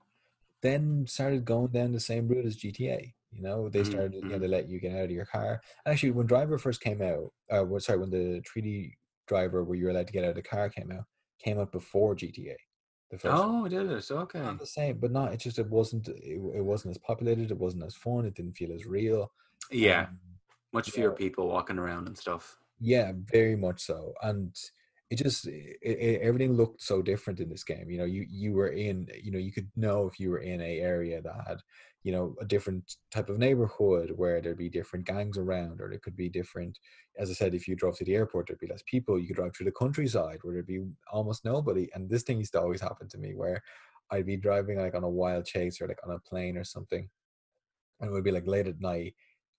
[0.61, 3.13] then started going down the same route as GTA.
[3.31, 4.41] You know, they started, you know, mhm.
[4.41, 5.61] they let you get out of your car.
[5.85, 9.85] Actually, when Driver first came out, uh, well, sorry, when the 3D Driver, where you
[9.85, 11.05] were allowed to get out of the car, came out,
[11.39, 12.55] came out before GTA.
[13.09, 13.65] The first one.
[13.65, 14.11] Oh, did it?
[14.11, 14.39] Okay.
[14.39, 15.33] Not the same, but not.
[15.33, 16.07] It just it wasn't.
[16.07, 17.51] It, it wasn't as populated.
[17.51, 18.25] It wasn't as fun.
[18.25, 19.31] It didn't feel as real.
[19.69, 20.19] Yeah, Um,
[20.73, 22.57] much fewer know, people walking around and stuff.
[22.79, 24.13] Yeah, very much so.
[24.21, 24.55] And
[25.11, 27.89] it just it, it, everything looked so different in this game.
[27.89, 29.07] You know, you you were in.
[29.21, 31.57] You know, you could know if you were in a area that had
[32.03, 35.99] you know a different type of neighborhood where there'd be different gangs around, or there
[35.99, 36.79] could be different.
[37.19, 39.19] As I said, if you drove to the airport, there'd be less people.
[39.19, 41.89] You could drive through the countryside where there'd be almost nobody.
[41.93, 43.61] And this thing used to always happen to me where
[44.11, 47.09] I'd be driving like on a wild chase or like on a plane or something,
[47.99, 49.13] and it would be like late at night,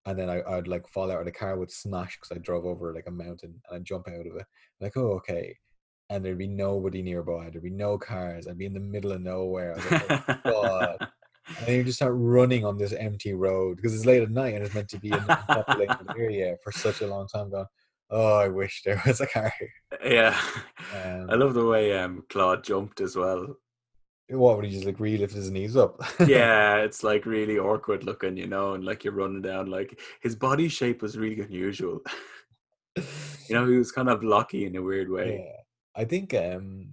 [0.07, 2.67] and then I, I'd like fall out of the car would smash because I drove
[2.67, 4.47] over like a mountain and I'd jump out of it.
[4.81, 5.57] Like, oh okay.
[6.11, 9.23] And there'd be nobody nearby, there'd be no cars, I'd be in the middle of
[9.23, 9.73] nowhere.
[9.73, 11.09] I was like, oh God.
[11.59, 14.55] And then you just start running on this empty road because it's late at night
[14.55, 17.67] and it's meant to be an unpopulated area for such a long time going,
[18.11, 19.53] Oh, I wish there was a car
[20.05, 20.41] yeah,
[20.95, 23.57] Um, I love the way um Claude jumped as well.
[24.39, 26.01] What would he just like really lift his knees up?
[26.27, 29.67] Yeah, it's like really awkward looking, you know, and like you're running down.
[29.67, 32.01] Like his body shape was really unusual.
[32.97, 35.45] you know, he was kind of blocky in a weird way.
[35.45, 35.57] Yeah,
[36.01, 36.89] I think um,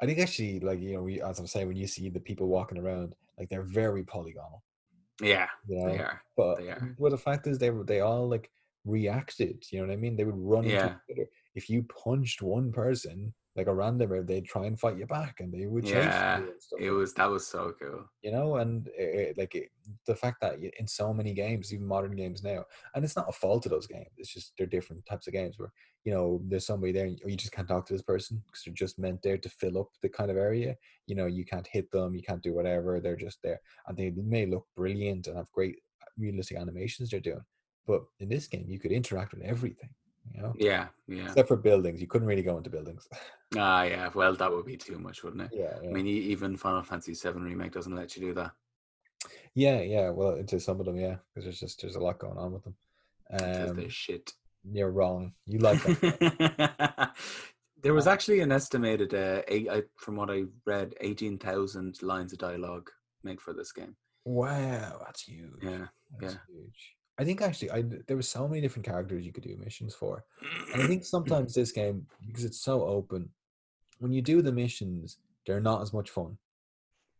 [0.00, 2.48] I think actually, like you know, we as I'm saying, when you see the people
[2.48, 4.62] walking around, like they're very polygonal,
[5.20, 5.92] Yeah, you know.
[5.92, 6.22] they are.
[6.36, 6.94] But they are.
[6.98, 8.50] well, the fact is, they were they all like
[8.84, 9.64] reacted.
[9.70, 10.16] You know what I mean?
[10.16, 10.94] They would run into Yeah.
[11.10, 11.26] each other.
[11.54, 15.52] If you punched one person, like a randomer, they'd try and fight you back, and
[15.52, 16.80] they would chase Yeah, you and stuff.
[16.80, 18.04] it was that was so cool.
[18.22, 19.70] you know and it, like it,
[20.06, 23.32] the fact that in so many games even modern games now and it's not a
[23.32, 25.72] fault of those games it's just they're different types of games where
[26.04, 28.74] you know there's somebody there and- you just can't talk to this person because they're
[28.74, 30.74] just meant there to fill up the kind of area
[31.06, 34.10] you know you can't hit them you can't do whatever they're just there and they
[34.10, 35.76] may look brilliant and have great
[36.18, 37.44] realistic animations they're doing
[37.86, 39.90] but in this game you could interact with everything
[40.34, 41.26] you know Yeah, yeah.
[41.26, 43.08] except for buildings you couldn't really go into buildings
[43.56, 44.10] Ah, yeah.
[44.12, 45.50] Well, that would be too much, wouldn't it?
[45.54, 45.88] yeah, yeah.
[45.88, 48.50] I mean, even Final Fantasy VII remake doesn't let you do that.
[49.54, 52.36] yeah yeah well into some of them yeah because there's just there's a lot going
[52.38, 52.74] on with them
[53.40, 54.32] um they're shit.
[54.72, 55.32] You're wrong.
[55.46, 57.12] You like that.
[57.82, 62.02] there was Uh, actually an estimated, uh, eight, I, from what I read, eighteen thousand
[62.02, 62.90] lines of dialogue
[63.22, 63.94] made for this game.
[64.24, 65.62] wow, that's huge.
[65.62, 65.86] Yeah,
[66.20, 66.40] That's yeah.
[66.48, 66.95] huge.
[67.18, 70.24] I think actually, I there were so many different characters you could do missions for,
[70.72, 73.30] and I think sometimes this game because it's so open,
[73.98, 76.36] when you do the missions, they're not as much fun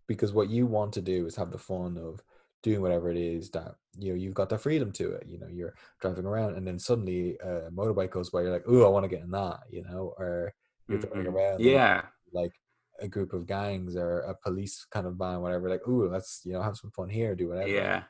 [0.06, 2.22] because what you want to do is have the fun of
[2.62, 5.24] doing whatever it is that you know you've got the freedom to it.
[5.26, 8.42] You know, you're driving around, and then suddenly a motorbike goes by.
[8.42, 9.60] You're like, "Ooh, I want to get in that.
[9.70, 10.52] You know, or
[10.88, 11.60] you're driving around.
[11.60, 12.52] Yeah, like
[13.00, 15.68] a group of gangs or a police kind of band, whatever.
[15.68, 17.68] Like, ooh, let's you know have some fun here, do whatever.
[17.68, 18.02] Yeah.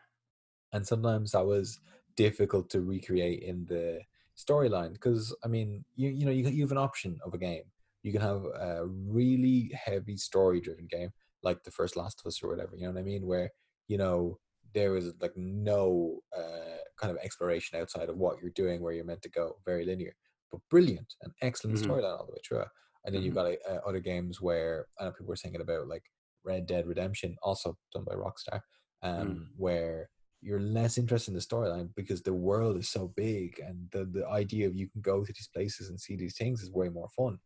[0.73, 1.79] And sometimes that was
[2.17, 4.01] difficult to recreate in the
[4.37, 7.65] storyline because I mean, you you know you you have an option of a game.
[8.03, 11.11] You can have a really heavy story driven game
[11.43, 12.77] like the first Last of Us or whatever.
[12.77, 13.27] You know what I mean?
[13.27, 13.51] Where
[13.89, 14.39] you know
[14.75, 19.05] there is like no uh, kind of exploration outside of what you're doing, where you're
[19.05, 19.57] meant to go.
[19.65, 20.15] Very linear,
[20.51, 21.83] but brilliant and excellent Mhm.
[21.83, 22.65] storyline all the way through.
[23.05, 23.35] And then you've Mhm.
[23.35, 26.05] got uh, other games where I know people were thinking about like
[26.45, 28.61] Red Dead Redemption, also done by Rockstar,
[29.03, 29.47] um, Mm.
[29.57, 30.11] where
[30.47, 34.25] you're less interested in the storyline because the world is so big and the, the
[34.29, 37.09] idea of you can go to these places and see these things is way more
[37.17, 37.37] fun.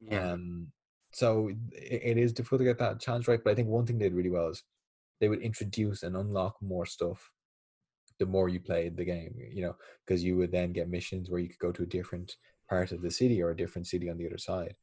[0.00, 0.32] Yeah.
[0.32, 0.68] Um,
[1.12, 3.98] so it, it is difficult to get that challenge right, but I think one thing
[3.98, 4.62] they did really well is
[5.20, 7.30] they would introduce and unlock more stuff
[8.18, 9.76] the more you played the game, you know,
[10.06, 12.36] because you would then get missions where you could go to a different
[12.70, 14.74] part of the city or a different city on the other side.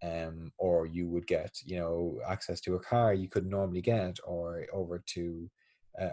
[0.00, 4.18] Um, or you would get, you know, access to a car you could normally get,
[4.24, 5.50] or over to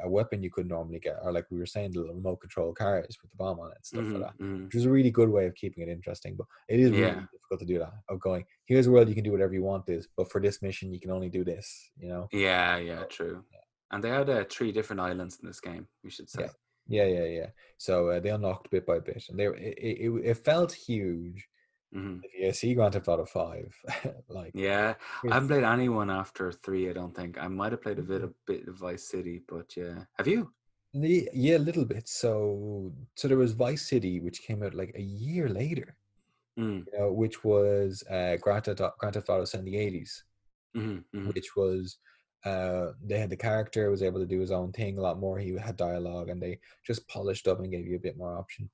[0.03, 2.73] a weapon you could normally get, or like we were saying, the little remote control
[2.73, 4.65] cars with the bomb on it and stuff Mhm, like that mhm.
[4.65, 6.35] which is a really good way of keeping it interesting.
[6.35, 7.25] But it is really Yeah.
[7.31, 7.93] difficult to do that.
[8.09, 10.61] Of going, here's a world you can do whatever you want this, but for this
[10.61, 11.91] mission you can only do this.
[11.97, 12.27] You know?
[12.31, 13.43] Yeah, yeah, true.
[13.91, 15.87] And they had uh, three different islands in this game.
[16.03, 16.49] We should say.
[16.87, 17.49] Yeah, yeah, yeah.
[17.77, 21.47] So uh, they unlocked bit by bit, and they it, it, it felt huge.
[21.93, 23.75] Hmm If you see Grand Theft Auto Five,
[24.29, 24.95] like Yeah,
[25.29, 26.89] I haven't played anyone after three.
[26.89, 29.75] I don't think I might have played a bit, a bit of Vice City, but
[29.77, 30.51] yeah, have you?
[30.93, 32.07] the- yeah, a little bit.
[32.07, 35.95] So so there was Vice City, which came out like a year later,
[36.59, 39.77] Mm, you know, which was uh, Grand Theft Au- Grand Theft Auto set in the
[39.77, 40.23] eighties.
[40.75, 41.97] hmm hmm which was
[42.45, 45.37] uh they had the character was able to do his own thing a lot more
[45.39, 48.69] he had dialogue and they just polished up and gave you a bit more option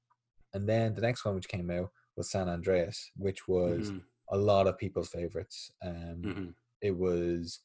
[0.55, 1.89] and then the next one which came out
[2.19, 3.99] was san andreas which was hmm
[4.31, 6.49] a lot of people's favorites um hmm
[6.81, 7.61] it was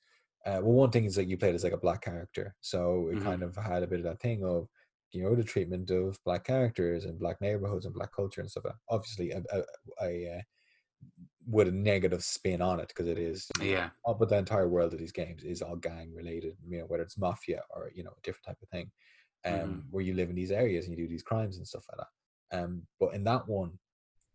[0.46, 3.20] uh, well one thing is that you played as like a black character so it
[3.20, 3.20] Mhm.
[3.20, 4.68] kind of had a bit of that thing of
[5.12, 8.64] you know the treatment of black characters and black neighborhoods and black culture and stuff
[8.90, 9.62] obviously a, a,
[10.02, 10.42] a uh,
[11.46, 14.92] with a negative spin on it because it is know, Yeah, but the entire world
[14.92, 18.12] of these games is all gang related you know whether it's mafia or you know
[18.16, 18.90] a different type of thing
[19.44, 19.88] um Mhm.
[19.90, 22.06] where you live in these areas and you do these crimes and stuff like
[22.50, 23.78] that um but in that one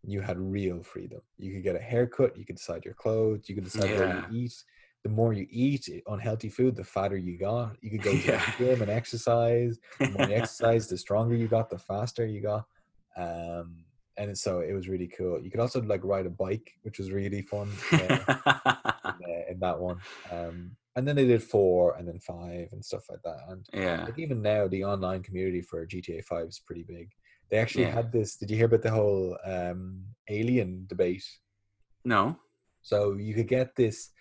[0.05, 3.55] you had real freedom you could get a haircut you could decide your clothes you
[3.55, 4.27] could decide Yeah.
[4.29, 4.63] you eat
[5.03, 8.43] the more you eat unhealthy food the fatter you got you could go to Yeah.
[8.45, 12.41] the gym and exercise the more you exercise the stronger you got the faster you
[12.41, 12.65] got
[13.17, 13.83] um
[14.17, 17.11] and so it was really cool you could also like ride a bike which was
[17.11, 18.19] really fun uh, in,
[18.65, 19.99] uh, in that one.
[20.31, 23.37] Um, and then they did four and then five and stuff like that.
[23.47, 24.03] And yeah.
[24.05, 27.11] like even now, the online community for GTA Five is pretty big.
[27.49, 27.95] They actually Yeah.
[27.95, 28.37] had this.
[28.37, 31.25] Did you hear about the whole um, alien debate?
[32.05, 32.37] No.
[32.81, 34.11] So you could get this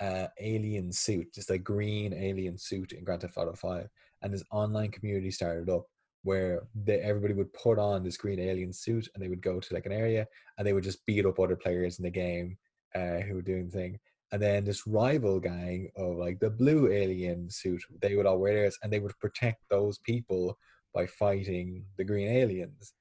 [0.00, 3.88] uh, alien suit, just a green alien suit in Grand Theft Auto Five,
[4.22, 5.86] and this online community started up
[6.22, 9.74] where they, everybody would put on this green alien suit and they would go to
[9.74, 10.26] like an area
[10.58, 12.58] and they would just beat up other players in the game
[12.96, 13.98] uh, who were doing the thing.
[14.32, 18.54] And then this rival gang of like the blue alien suit, they would all wear
[18.54, 20.58] theirs and they would protect those people
[20.96, 22.94] by fighting the green aliens.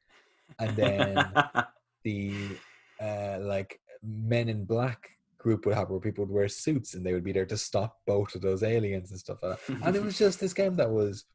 [0.60, 1.16] And then
[2.04, 2.34] the
[3.02, 7.14] uh, like men in black group would have where people would wear suits and they
[7.14, 9.82] would be there to stop both of those aliens and stuff like that.
[9.86, 11.26] And it was just this game that was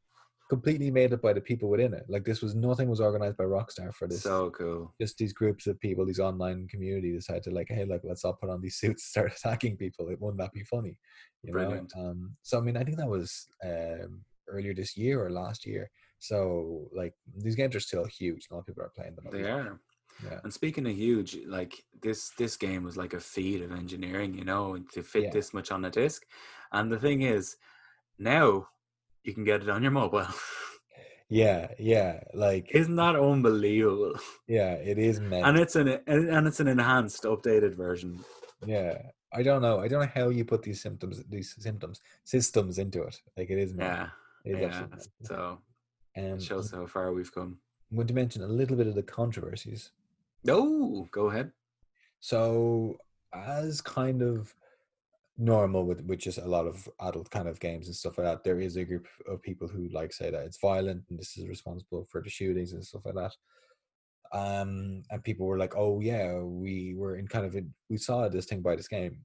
[0.51, 2.05] completely made up by the people within it.
[2.09, 4.25] Like this was nothing was organized by Rockstar for this.
[4.25, 4.93] so cool.
[5.01, 8.35] just these groups of people, these online community decided to like, hey, like let's all
[8.35, 10.09] put on these suits, start attacking people.
[10.11, 10.99] It wouldn't that be funny?
[11.43, 11.93] You Brilliant.
[11.97, 12.11] know.
[12.11, 15.91] Um, so I mean, I think that was um, earlier this year or last year.
[16.21, 18.47] So like these games are still huge.
[18.51, 19.27] A lot of people are playing them.
[19.33, 19.81] They are.
[20.23, 20.39] Yeah.
[20.45, 24.45] And speaking of huge, like this this game was like a feat of engineering, you
[24.45, 25.31] know, to fit Yeah.
[25.31, 26.25] this much on a disc.
[26.73, 27.57] And the thing is,
[28.18, 28.68] now
[29.25, 30.27] you can get it on your mobile.
[31.33, 34.14] Yeah, yeah, like Isn't that unbelievable?
[34.49, 35.47] yeah, it is meant.
[35.47, 38.25] And it's an and it's an enhanced, updated version.
[38.66, 38.99] yeah,
[39.33, 39.79] I don't know.
[39.79, 43.16] I don't know how you put these symptoms, these symptoms, systems into it.
[43.37, 43.93] Like it is meant.
[43.93, 44.09] Yeah,
[44.53, 44.87] It is yeah.
[45.23, 45.59] So
[46.21, 47.59] Um, it shows how far we've come.
[47.91, 49.91] I'm going to mention a little bit of the controversies.
[50.49, 51.53] Oh, go ahead.
[52.21, 52.99] So,
[53.35, 54.55] as kind of
[55.39, 58.45] normal with with just a lot of adult kind of games and stuff like that,
[58.45, 61.49] there is a group of people who like say that it's violent and this is
[61.49, 63.35] responsible for the shootings and stuff like that.
[64.33, 68.29] Um, and people were like, "Oh yeah, we were in kind of in, we saw
[68.29, 69.25] this thing by this game.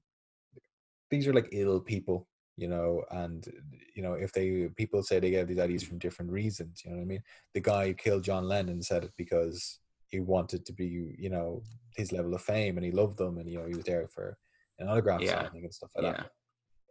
[1.10, 2.26] These are like ill people."
[2.56, 3.46] You know, and
[3.94, 6.96] you know, if they people say they get these ideas from different reasons, you know
[6.96, 7.22] what I mean?
[7.52, 10.86] The guy who killed John Lennon said it because he wanted to be,
[11.18, 11.62] you know,
[11.96, 14.38] his level of fame and he loved them and you know he was there for
[14.78, 15.44] and autograph Yeah.
[15.48, 16.30] signing and stuff like yeah, that.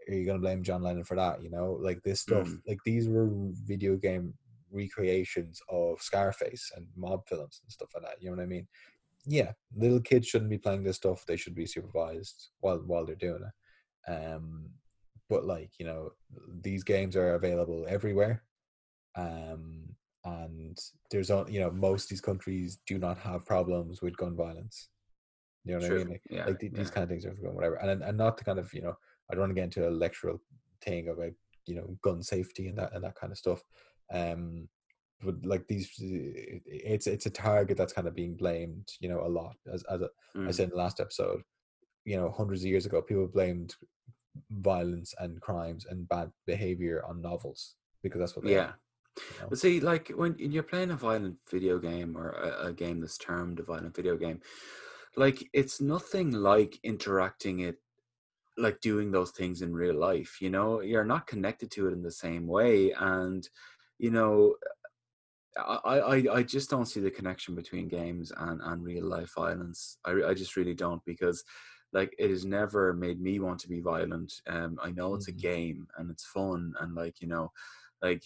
[0.10, 1.42] Are you gonna blame John Lennon for that?
[1.42, 2.62] You know, like this stuff, Mm.
[2.68, 3.30] like these were
[3.66, 4.34] video game
[4.72, 8.22] recreations of Scarface and mob films and stuff like that.
[8.22, 8.68] You know what I mean?
[9.26, 11.26] Yeah, little kids shouldn't be playing this stuff.
[11.26, 14.12] They should be supervised while while they're doing it.
[14.12, 14.70] Um,
[15.30, 16.12] but like you know,
[16.62, 18.44] these games are available everywhere.
[19.16, 19.96] Um,
[20.26, 20.78] and
[21.12, 24.90] there's on you know most of these countries do not have problems with gun violence.
[25.64, 26.10] You know what I mean?
[26.10, 28.44] Like, yeah, like th- these kind of things are going whatever and and not to
[28.44, 28.96] kind of you know
[29.30, 30.40] i don't want to get into a lectural
[30.84, 31.32] thing about
[31.66, 33.64] you know gun safety and that and that kind of stuff
[34.14, 34.68] um
[35.24, 39.28] but like these it's it's a target that's kind of being blamed you know a
[39.28, 40.54] lot as, as a, i Mm.
[40.54, 41.42] said in the last episode
[42.04, 43.74] you know hundreds of years ago people blamed
[44.52, 48.60] violence and crimes and bad behavior on novels because that's what they yeah.
[48.60, 48.80] are,
[49.18, 49.48] you know?
[49.50, 53.18] But see, like when you're playing a violent video game or a, a game that's
[53.18, 54.42] termed a violent video game,
[55.16, 57.78] like it's nothing like interacting it,
[58.58, 60.38] like doing those things in real life.
[60.42, 63.48] You know, you're not connected to it in the same way, and
[63.98, 64.56] you know,
[65.58, 69.98] I I, I just don't see the connection between games and and real life violence.
[70.06, 71.44] I I just really don't because.
[71.96, 74.32] Like it has never made me want to be violent.
[74.48, 77.52] Um, I know it's a game and it's fun and like you know,
[78.02, 78.22] like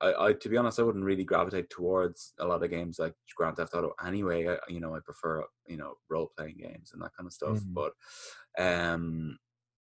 [0.00, 3.14] I, I to be honest, I wouldn't really gravitate towards a lot of games like
[3.36, 4.46] Grand Theft Auto anyway.
[4.48, 7.58] I, you know, I prefer you know role playing games and that kind of stuff.
[7.60, 7.74] Mhm.
[7.80, 7.92] But
[8.58, 9.38] um,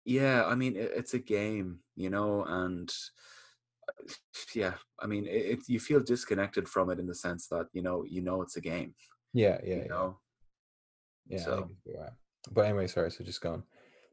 [0.07, 2.91] yeah, I mean, it, it's a game, you know, and
[4.55, 7.83] yeah, I mean, it, it you feel disconnected from it in the sense that you
[7.83, 8.95] know you know it's a game,
[9.35, 10.19] yeah yeah you yeah know.
[11.29, 12.13] Yeah, So- think you're right.
[12.53, 13.11] But anyway, sorry.
[13.11, 13.63] So just going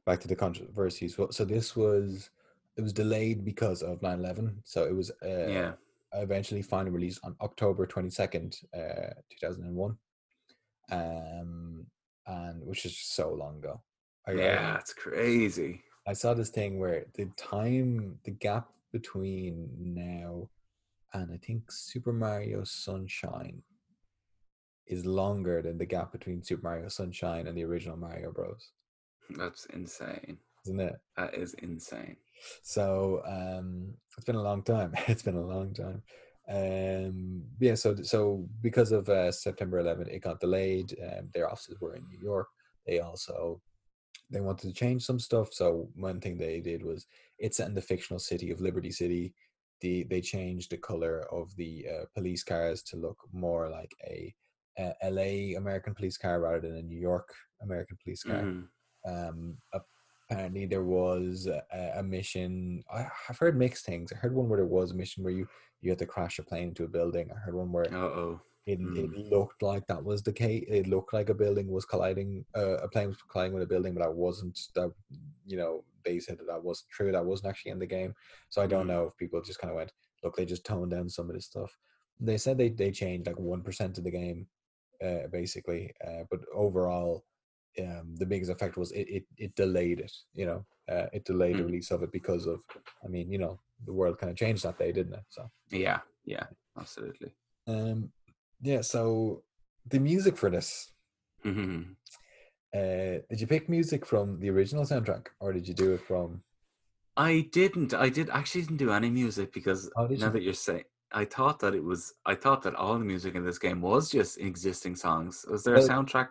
[0.06, 1.18] back to the controversies.
[1.32, 2.30] So this was
[2.76, 4.56] it was delayed because of 9-11.
[4.64, 5.74] So it was uh, Yeah,
[6.14, 9.98] eventually finally released on October twenty second, uh, two thousand and one.
[10.92, 11.86] Um,
[12.28, 13.82] and which is so long ago.
[14.28, 15.82] I- yeah, it's crazy.
[16.08, 20.50] I saw this thing where the time, the gap between now
[21.14, 23.62] and I think Super Mario Sunshine
[24.88, 28.72] is longer than the gap between Super Mario Sunshine and the original Mario Bros.
[29.30, 30.38] That's insane.
[30.66, 30.96] Isn't it?
[31.18, 32.18] That is insane.
[32.62, 34.94] So um, it's been a long time.
[35.08, 36.02] it's been a long time.
[36.50, 37.76] Um, yeah.
[37.76, 40.96] So so because of uh, September 11, it got delayed.
[41.02, 42.48] Um, their offices were in New York.
[42.86, 43.62] They also
[44.30, 45.54] they wanted to change some stuff.
[45.54, 47.08] So one thing they did was
[47.40, 49.34] it's set in the fictional city of Liberty City.
[49.82, 54.34] The they changed the color of the uh, police cars to look more like a,
[54.80, 58.68] uh LA American police car rather than a New York American police car Mhm.
[59.06, 59.58] um
[60.30, 61.62] apparently there was a,
[61.98, 65.24] a mission I, i've heard mixed things i heard one where there was a mission
[65.24, 65.46] where you
[65.82, 68.40] you had to crash a plane into a building i heard one where Uh-oh.
[68.66, 68.96] it, Hmm.
[68.96, 72.78] it looked like that was the case it looked like a building was colliding uh,
[72.78, 74.90] a plane was colliding with a building but that wasn't that
[75.46, 78.14] you know they said that that wasn't true that wasn't actually in the game
[78.50, 78.94] so i don't Mm.
[78.94, 79.92] know if people just kind of went
[80.24, 81.78] look they just toned down some of this stuff
[82.22, 84.48] they said they, they changed like 1% of the game
[85.04, 87.26] uh, basically uh, but overall
[87.80, 91.58] um, the biggest effect was it, it, it delayed it you know uh, it delayed
[91.58, 91.68] the Mm.
[91.68, 92.62] release of it because of
[93.04, 96.00] i mean you know the world kind of changed that day didn't it so Yeah,
[96.26, 96.46] yeah,
[96.78, 97.32] absolutely.
[97.68, 98.12] um
[98.62, 99.44] yeah so
[99.88, 100.92] the music for this
[101.46, 101.96] Mhm.
[102.76, 106.44] uh did you pick music from the original soundtrack or did you do it from
[107.16, 107.94] I didn't.
[107.94, 110.32] I did actually didn't do any music because Oh, now you?
[110.32, 112.14] that you're saying, I thought that it was.
[112.26, 115.46] I thought that all the music in this game was just existing songs.
[115.50, 116.30] Was there a soundtrack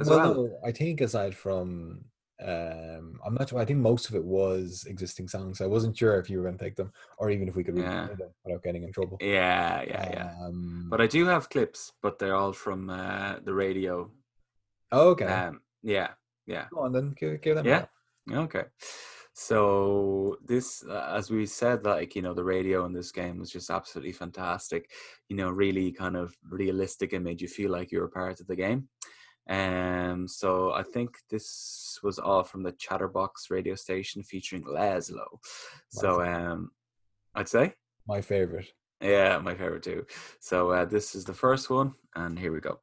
[0.00, 0.60] as well, well?
[0.64, 2.02] i think aside from
[2.42, 6.18] um i'm not sure i think most of it was existing songs i wasn't sure
[6.18, 8.06] if you were going to take them or even if we could Yeah.
[8.06, 10.30] them without getting in trouble Yeah, yeah, yeah.
[10.44, 14.10] um But I do have clips, but they're all from uh, the radio.
[14.90, 16.08] oh, okay Um, yeah,
[16.46, 16.66] yeah.
[16.72, 17.84] go on then give, give them Yeah.
[18.28, 18.42] go.
[18.44, 18.64] Okay.
[19.34, 23.50] So this, uh, as we said, like you know, the radio in this game was
[23.50, 24.90] just absolutely fantastic.
[25.28, 28.46] You know, really kind of realistic and made you feel like you were part of
[28.46, 28.88] the game.
[29.48, 35.26] Um, so I think this was all from the Chatterbox radio station featuring Laszlo.
[35.88, 36.70] So um,
[37.34, 37.74] I'd say,
[38.06, 38.72] my favorite
[39.02, 40.06] yeah, my favorite too.
[40.40, 42.80] So uh, this is the first one, and here we go.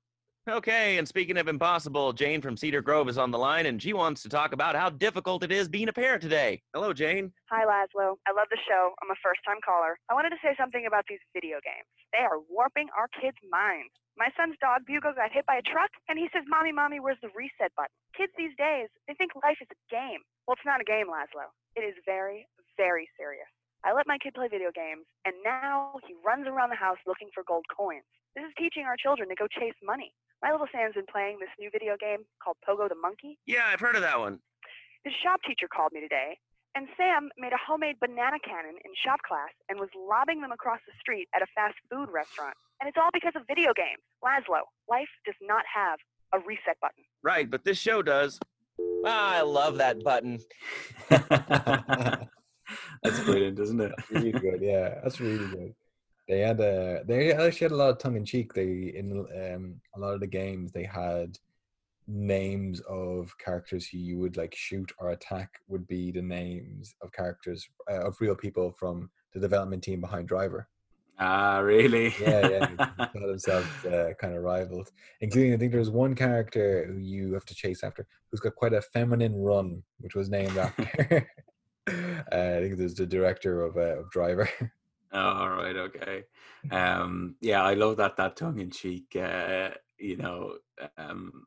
[0.49, 3.93] Okay, and speaking of impossible, Jane from Cedar Grove is on the line, and she
[3.93, 6.59] wants to talk about how difficult it is being a parent today.
[6.73, 7.31] Hello, Jane.
[7.53, 8.17] Hi, Laszlo.
[8.25, 8.97] I love the show.
[8.97, 10.01] I'm a first time caller.
[10.09, 11.85] I wanted to say something about these video games.
[12.09, 13.93] They are warping our kids' minds.
[14.17, 17.21] My son's dog, Bugle, got hit by a truck, and he says, Mommy, Mommy, where's
[17.21, 17.93] the reset button?
[18.17, 20.25] Kids these days, they think life is a game.
[20.49, 21.53] Well, it's not a game, Laszlo.
[21.77, 23.47] It is very, very serious.
[23.85, 27.29] I let my kid play video games, and now he runs around the house looking
[27.37, 28.09] for gold coins.
[28.35, 30.11] This is teaching our children to go chase money.
[30.41, 33.37] My little Sam's been playing this new video game called Pogo the Monkey.
[33.45, 34.39] Yeah, I've heard of that one.
[35.03, 36.37] The shop teacher called me today,
[36.75, 40.79] and Sam made a homemade banana cannon in shop class and was lobbing them across
[40.87, 42.55] the street at a fast food restaurant.
[42.79, 43.99] And it's all because of video games.
[44.23, 45.99] Lazlow, life does not have
[46.33, 47.03] a reset button.
[47.21, 48.39] Right, but this show does.
[49.05, 50.39] Ah, I love that button.
[51.09, 52.29] That's
[53.25, 53.91] brilliant, isn't it?
[54.11, 54.61] really good.
[54.61, 55.73] Yeah, that's really good.
[56.29, 58.53] They had a they actually had a lot of tongue in cheek.
[58.53, 61.37] They in um a lot of the games they had
[62.07, 67.11] names of characters who you would like shoot or attack would be the names of
[67.11, 70.67] characters uh, of real people from the development team behind Driver.
[71.19, 72.13] Ah, really?
[72.21, 72.69] Yeah, yeah.
[73.13, 74.89] They themselves uh, kind of rivaled,
[75.21, 78.73] including I think there's one character who you have to chase after who's got quite
[78.73, 81.27] a feminine run, which was named after.
[81.87, 81.91] uh,
[82.31, 84.49] I think there's the director of uh, of Driver.
[85.11, 86.23] Oh, all right, okay.
[86.71, 89.15] Um, yeah, I love that that tongue in cheek.
[89.15, 90.57] Uh, you know,
[90.97, 91.45] um,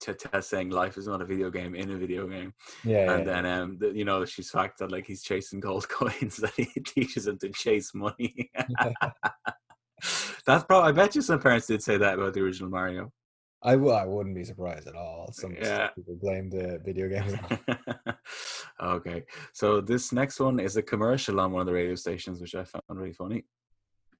[0.00, 2.52] to, to saying life is not a video game in a video game,
[2.84, 5.88] Yeah, and yeah, then um, the, you know, she's fact that like he's chasing gold
[5.88, 8.50] coins that he teaches him to chase money.
[10.46, 10.88] That's probably.
[10.88, 13.12] I bet you some parents did say that about the original Mario.
[13.62, 15.30] I w- I wouldn't be surprised at all.
[15.32, 15.88] Some Yeah.
[15.94, 17.34] people blame the video games.
[18.82, 22.54] okay, so this next one is a commercial on one of the radio stations, which
[22.54, 23.44] I found really funny.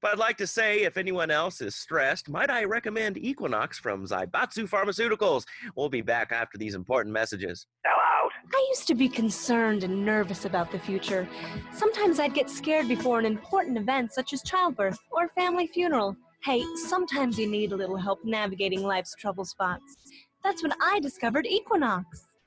[0.05, 4.05] But I'd like to say, if anyone else is stressed, might I recommend Equanox from
[4.07, 5.45] Zaibatsu Pharmaceuticals?
[5.77, 7.67] We'll be back after these important messages.
[7.87, 8.31] Sell out.
[8.55, 11.27] I used to be concerned and nervous about the future.
[11.73, 16.15] Sometimes I'd get scared before an important event such as childbirth or family funeral.
[16.45, 19.97] Hey, sometimes you need a little help navigating life's trouble spots.
[20.43, 22.05] That's when I discovered Equanox.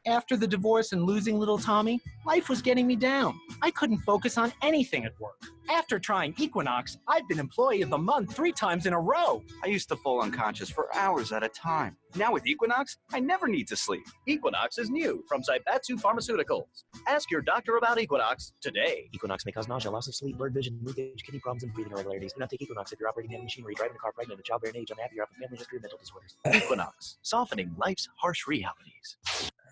[0.07, 3.37] After the divorce and losing little Tommy, life was getting me down.
[3.61, 5.41] I couldn't focus on anything at work.
[5.69, 9.43] After trying Equanox, I've been Employee of the Month three times in a row.
[9.65, 11.97] I used to fall unconscious for hours at a time.
[12.15, 14.05] Now with Equanox, I never need to sleep.
[14.29, 16.85] Equanox is new from Zaibatsu Pharmaceuticals.
[17.05, 19.09] Ask your doctor about Equanox today.
[19.13, 22.31] Equanox may cause nausea, loss of sleep, blurred vision, leakage, kidney problems, and breathing irregularities.
[22.31, 24.77] Do not take Equanox if you're operating heavy machinery, driving a car pregnant, a childbearing
[24.77, 26.37] age, unhappy, or have a family history of mental disorders.
[26.45, 29.17] Equanox, softening life's harsh realities.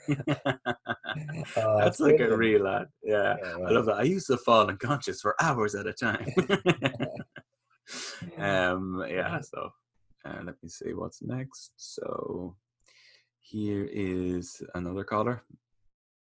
[1.57, 2.87] Oh, That's like a real lad.
[3.03, 3.35] Yeah.
[3.41, 3.97] Yeah, I love that.
[3.97, 6.27] I used to fall unconscious for hours at a time.
[8.37, 9.39] um, yeah.
[9.41, 9.69] So,
[10.25, 11.71] uh, let me see what's next.
[11.77, 12.55] So,
[13.39, 15.43] here is another caller.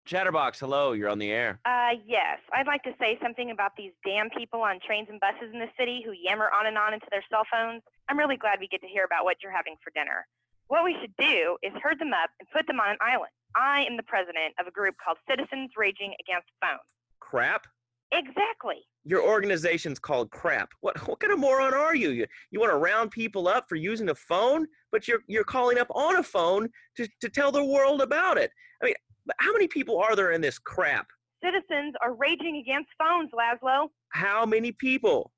[0.06, 1.60] Chatterbox, hello, you're on the air.
[1.66, 2.40] Uh, yes.
[2.52, 5.70] I'd like to say something about these damn people on trains and buses in the
[5.78, 7.84] city who yammer on and on into their cell phones.
[8.10, 10.26] I'm really glad we get to hear about what you're having for dinner.
[10.68, 13.30] What we should do is herd them up and put them on an island.
[13.56, 16.80] I am the president of a group called Citizens Raging Against Phones.
[17.20, 17.66] Crap?
[18.12, 18.78] Exactly.
[19.06, 20.70] Your organization's called crap.
[20.82, 22.10] What what kind of moron are you?
[22.10, 25.78] You you want to round people up for using a phone, but you're you're calling
[25.78, 28.52] up on a phone to, to tell the world about it.
[28.82, 28.96] I mean,
[29.38, 31.08] how many people are there in this crap?
[31.44, 33.90] Citizens are raging against phones, Lazlow.
[34.10, 35.32] How many people?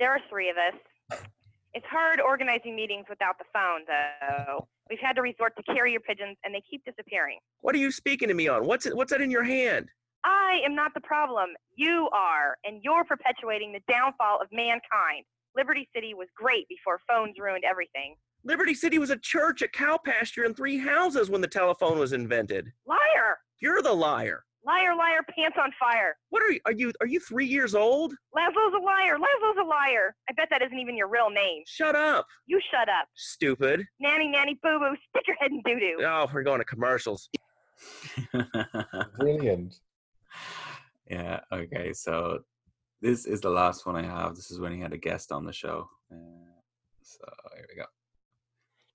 [0.00, 0.78] There are three of us.
[1.72, 4.66] It's hard organizing meetings without the phone, though.
[4.88, 7.38] We've had to resort to carrier pigeons, and they keep disappearing.
[7.60, 8.66] What are you speaking to me on?
[8.66, 9.88] What's it, what's that in your hand?
[10.24, 11.50] I am not the problem.
[11.76, 15.24] You are, and you're perpetuating the downfall of mankind.
[15.56, 18.16] Liberty City was great before phones ruined everything.
[18.44, 22.12] Liberty City was a church, a cow pasture, and three houses when the telephone was
[22.12, 22.72] invented.
[22.86, 23.38] Liar!
[23.60, 24.44] You're the liar.
[24.64, 26.16] Liar, liar, pants on fire.
[26.28, 26.60] What are you?
[26.66, 28.12] Are you are you three years old?
[28.36, 29.14] Lazlow's a liar.
[29.18, 30.14] Lazlow's a liar.
[30.28, 31.62] I bet that isn't even your real name.
[31.66, 33.08] Shut up, You shut up.
[33.16, 33.84] stupid.
[34.00, 34.94] Nanny, nanny, boo boo.
[35.08, 36.04] Stick your head in doo doo.
[36.04, 37.30] Oh, we're going to commercials.
[39.18, 39.76] Brilliant.
[41.08, 41.40] yeah.
[41.52, 41.92] Okay.
[41.94, 42.40] So,
[43.00, 44.36] this is the last one I have.
[44.36, 45.88] This is when he had a guest on the show.
[46.12, 46.16] Uh,
[47.02, 47.24] so
[47.56, 47.86] here we go.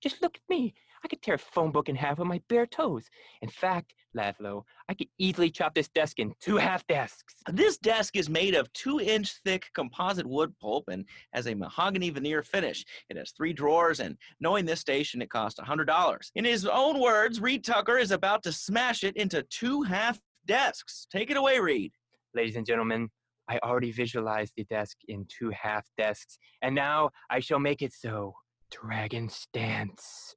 [0.00, 0.74] Just look at me.
[1.06, 3.04] I could tear a phone book in half with my bare toes.
[3.40, 7.32] In fact, Lazlow, I could easily chop this desk in two half desks.
[7.52, 12.10] This desk is made of two inch thick composite wood pulp and has a mahogany
[12.10, 12.84] veneer finish.
[13.08, 16.30] It has three drawers, and knowing this station, it cost $100.
[16.34, 21.06] In his own words, Reed Tucker is about to smash it into two half desks.
[21.12, 21.92] Take it away, Reed.
[22.34, 23.10] Ladies and gentlemen,
[23.48, 27.92] I already visualized the desk in two half desks, and now I shall make it
[27.92, 28.34] so.
[28.72, 30.34] Dragon stance.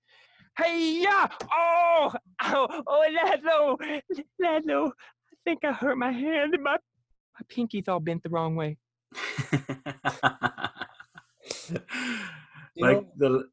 [0.62, 1.28] Hey yeah!
[1.54, 2.12] Oh!
[2.44, 2.84] Ow!
[2.86, 3.78] Oh, Lazlow!
[4.42, 4.88] Lazlow!
[4.92, 6.54] I think I hurt my hand.
[6.62, 8.78] My, my pinky's all bent the wrong way.
[12.78, 13.50] Like know- the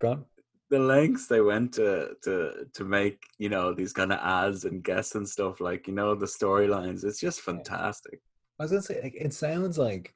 [0.00, 0.24] Gone.
[0.70, 4.82] the lengths they went to to to make you know these kind of ads and
[4.84, 8.20] guests and stuff like you know the storylines it's just fantastic
[8.60, 10.14] I was gonna say like, it sounds like.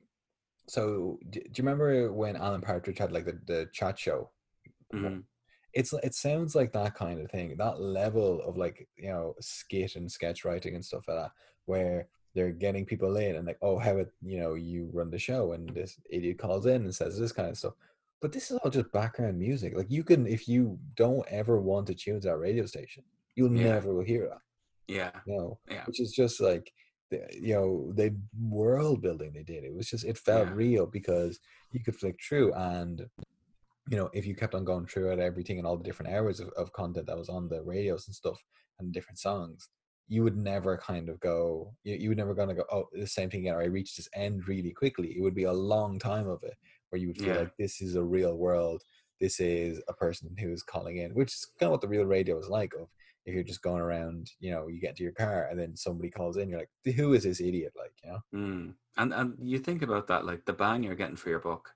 [0.69, 4.31] So, d- do you remember when Alan Partridge had like the, the chat show?
[4.95, 5.25] Mhm.
[5.75, 9.97] It's it sounds like that kind of thing, that level of like you know skit
[9.97, 11.31] and sketch writing and stuff like that,
[11.67, 15.19] where they're getting people in and like, oh, how it you know you run the
[15.19, 17.75] show and this idiot calls in and says this kind of stuff.
[18.21, 19.77] But this is all just background music.
[19.77, 23.03] Like you can, if you don't ever want to tune to that radio station,
[23.35, 23.65] you'll Yeah.
[23.75, 24.39] never will hear that.
[24.87, 25.11] Yeah.
[25.27, 25.85] You know, Yeah.
[25.87, 26.73] which is just like
[27.33, 30.55] you know the world building they did it was just it felt Yeah.
[30.55, 31.39] real because
[31.73, 33.07] you could flick through and
[33.91, 36.41] you know if you kept on going through it everything and all the different hours
[36.41, 38.39] of, of content that was on the radios and stuff
[38.79, 39.69] and different songs
[40.09, 43.29] you would never kind of go you, you would never gonna go oh the same
[43.31, 46.29] thing again or i reached this end really quickly it would be a long time
[46.29, 46.55] of it
[46.91, 47.41] where you would feel Yeah.
[47.41, 48.83] like this is a real world
[49.21, 52.39] this is a person who's calling in which is kind of what the real radio
[52.39, 52.89] is like of
[53.25, 56.11] if you're just going around, you know, you get into your car and then somebody
[56.11, 57.73] calls in, you're like, who is this idiot?
[57.77, 58.19] Like, you know?
[58.35, 58.75] Mm.
[58.97, 61.71] And and you think about that, like the bang you're getting for your book.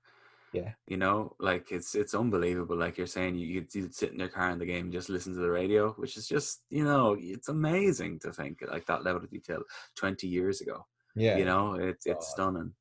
[0.53, 0.71] Yeah.
[0.87, 2.77] You know, like it's it's unbelievable.
[2.77, 5.09] Like you're saying, you you'd, you'd sit in your car in the game and just
[5.09, 9.03] listen to the radio, which is just you know, it's amazing to think like that
[9.03, 9.63] level of detail
[9.95, 10.85] twenty years ago.
[11.15, 11.37] Yeah.
[11.37, 12.33] You know, it's it's God.
[12.33, 12.73] stunning.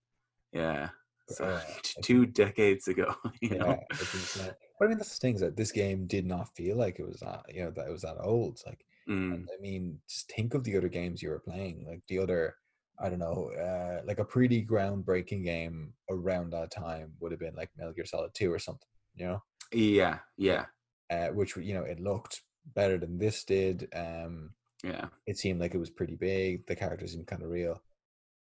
[0.52, 0.90] Yeah.
[1.28, 1.62] So I
[2.02, 3.14] two decades ago.
[3.40, 3.56] You Yeah.
[3.58, 3.78] know.
[3.90, 4.38] it's.
[4.78, 7.06] But I mean, that's the thing is that this game did not feel like it
[7.06, 8.52] was that, you know, that it was that old.
[8.54, 9.46] It's like, Mm.
[9.56, 11.86] I mean, just think of the other games you were playing.
[11.88, 12.56] Like the other,
[12.98, 17.54] I don't know, uh, like a pretty groundbreaking game around that time would have been
[17.54, 19.42] like Metal Gear Solid 2 or something, you know?
[19.72, 20.20] Yeah.
[20.36, 20.66] Yeah.
[21.10, 23.88] Uh, which, you know, it looked better than this did.
[23.94, 25.08] Um, Yeah.
[25.26, 26.66] it seemed like it was pretty big.
[26.66, 27.82] The characters seemed kind of real.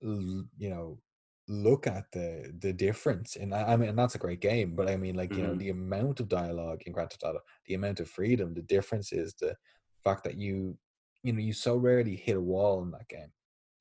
[0.05, 1.03] L- you know,
[1.49, 4.76] look at the the difference, and I, I mean, and that's a great game.
[4.76, 5.57] But I mean, like you know, Mhm.
[5.57, 9.34] the amount of dialogue in Grand Theft Auto, the amount of freedom, the difference is
[9.34, 9.57] the
[10.05, 10.78] fact that you,
[11.24, 13.32] you know, you so rarely hit a wall in that game,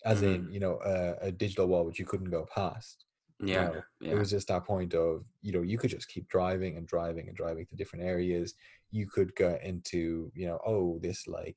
[0.05, 3.05] as in you know a, a digital wall which you couldn't go past.
[3.39, 3.63] you Yeah.
[3.69, 4.11] know, Yeah.
[4.11, 7.27] It was just that point of, you know, you could just keep driving and driving
[7.27, 8.53] and driving to different areas.
[8.91, 11.55] You could go into, you know, oh, this like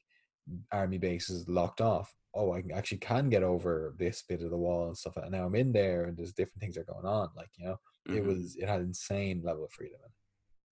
[0.72, 2.14] army base is locked off.
[2.34, 5.16] Oh, I actually can get over this bit of the wall and stuff.
[5.16, 7.28] And now I'm in there and there's different things are going on.
[7.36, 7.78] Like, you know,
[8.08, 8.26] it Mhm.
[8.26, 10.00] was, it had insane level of freedom.
[10.04, 10.12] it.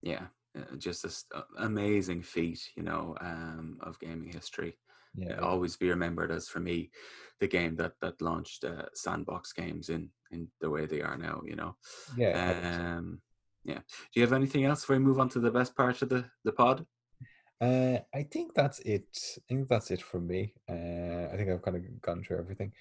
[0.09, 0.25] yeah
[0.59, 4.77] uh, just this uh, amazing feat you know um, of gaming history
[5.15, 5.33] Yeah.
[5.33, 6.89] It'll always be remembered as for me
[7.39, 11.41] the game that that launched uh, sandbox games in in the way they are now
[11.45, 11.75] you know
[12.17, 12.95] Yeah.
[12.97, 13.21] um
[13.63, 16.09] yeah do you have anything else before we move on to the best part of
[16.09, 16.85] the the pod
[17.61, 19.07] Uh, I think that's it.
[19.37, 20.41] I think that's it from me.
[20.67, 22.71] Uh, I think I've kind of gone through everything.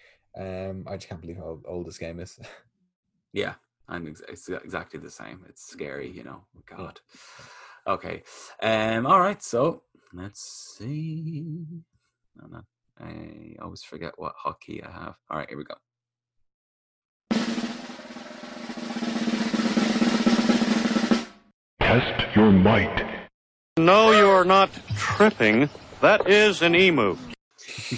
[0.44, 2.32] Um, I just can't believe how old this game is.
[3.32, 3.54] yeah
[3.88, 7.00] i'm ex- it's exactly the same it's scary you know god
[7.86, 8.22] okay
[8.62, 10.42] um all right so let's
[10.78, 11.64] see
[12.36, 12.62] no, no.
[13.00, 15.74] i always forget what hotkey i have all right here we go
[21.92, 23.28] Test your might.
[23.76, 25.68] No, you're not tripping.
[26.00, 27.16] That is an emu.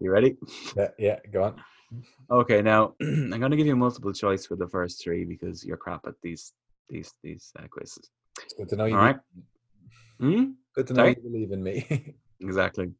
[0.00, 0.36] you ready
[0.76, 1.62] yeah, yeah, go on.
[2.30, 5.76] Okay, now I'm going to give you multiple choice for the first three because you're
[5.76, 6.52] crap at these
[6.88, 8.10] these these uh, quizzes.
[8.42, 8.96] It's good to know you.
[8.96, 9.18] All right.
[10.20, 10.44] Hmm?
[10.74, 11.16] Good to know Sorry?
[11.16, 12.14] you believe in me.
[12.40, 12.92] Exactly.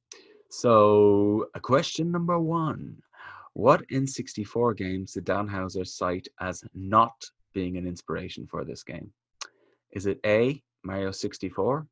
[0.49, 2.97] So, uh, question number one:
[3.53, 7.23] What N64 games did Dan Houser cite as not
[7.53, 9.13] being an inspiration for this game?
[9.93, 10.63] Is it A.
[10.85, 11.87] Mario 64,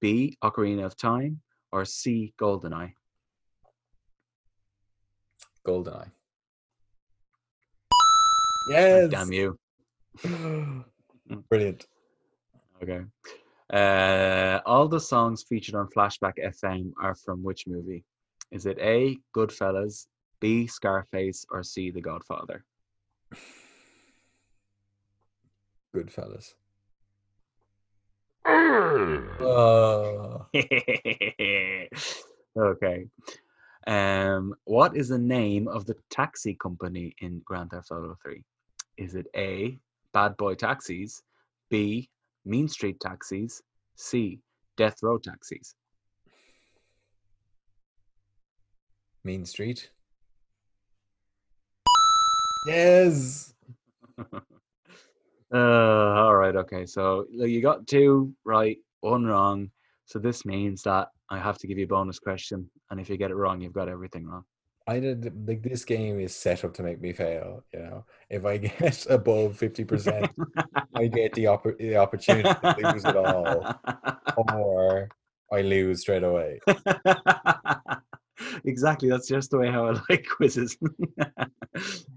[0.00, 0.38] B.
[0.44, 1.40] Ocarina of Time,
[1.72, 2.32] or C.
[2.40, 2.92] GoldenEye?
[5.66, 6.10] Goldeneye.
[8.70, 9.10] Yes.
[9.10, 9.58] Damn you.
[11.48, 11.86] Brilliant.
[12.82, 13.04] Okay.
[13.72, 18.04] Uh, all the songs featured on Flashback FM are from which movie?
[18.50, 19.18] Is it A.
[19.34, 20.06] Goodfellas,
[20.40, 20.66] B.
[20.66, 21.90] Scarface, or C.
[21.90, 22.64] The Godfather?
[25.94, 26.54] Goodfellas.
[29.40, 30.46] Oh.
[32.58, 33.06] okay.
[33.86, 38.42] Um, what is the name of the taxi company in Grand Theft Auto 3?
[38.96, 39.78] Is it A.
[40.12, 41.22] Bad Boy Taxis,
[41.70, 42.08] B.
[42.46, 43.60] Mean Street Taxis,
[43.96, 44.40] C.
[44.76, 45.74] Death Row Taxis?
[49.24, 49.90] Mean Street.
[52.66, 53.52] Yes.
[55.54, 56.84] Uh, all right, okay.
[56.84, 59.70] So you got two right, one wrong.
[60.04, 63.16] So this means that I have to give you a bonus question, and if you
[63.16, 64.42] get it wrong, you've got everything wrong.
[64.88, 67.64] I did like this game is set up to make me fail.
[67.72, 70.30] You know, if I get above fifty percent,
[70.94, 73.74] I get the, oppor- the opportunity to lose it all,
[74.54, 75.08] or
[75.52, 76.60] I lose straight away.
[78.64, 79.08] exactly.
[79.08, 80.76] That's just the way how I like quizzes.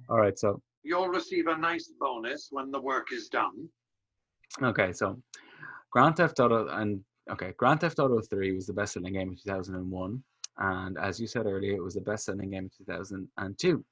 [0.10, 0.38] All right.
[0.38, 3.68] So You'll receive a nice bonus when the work is done.
[4.64, 4.94] okay.
[4.94, 5.20] So
[5.92, 7.02] Grand Theft Auto and
[7.32, 10.24] okay, Grand Theft Auto Three was the best-selling game in 2001, and
[10.60, 13.84] as you said earlier, it was the best-selling game in 2002.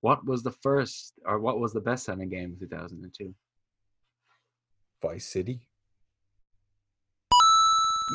[0.00, 3.34] What was the first, or what was the best-selling game in 2002?
[5.02, 5.60] Vice City.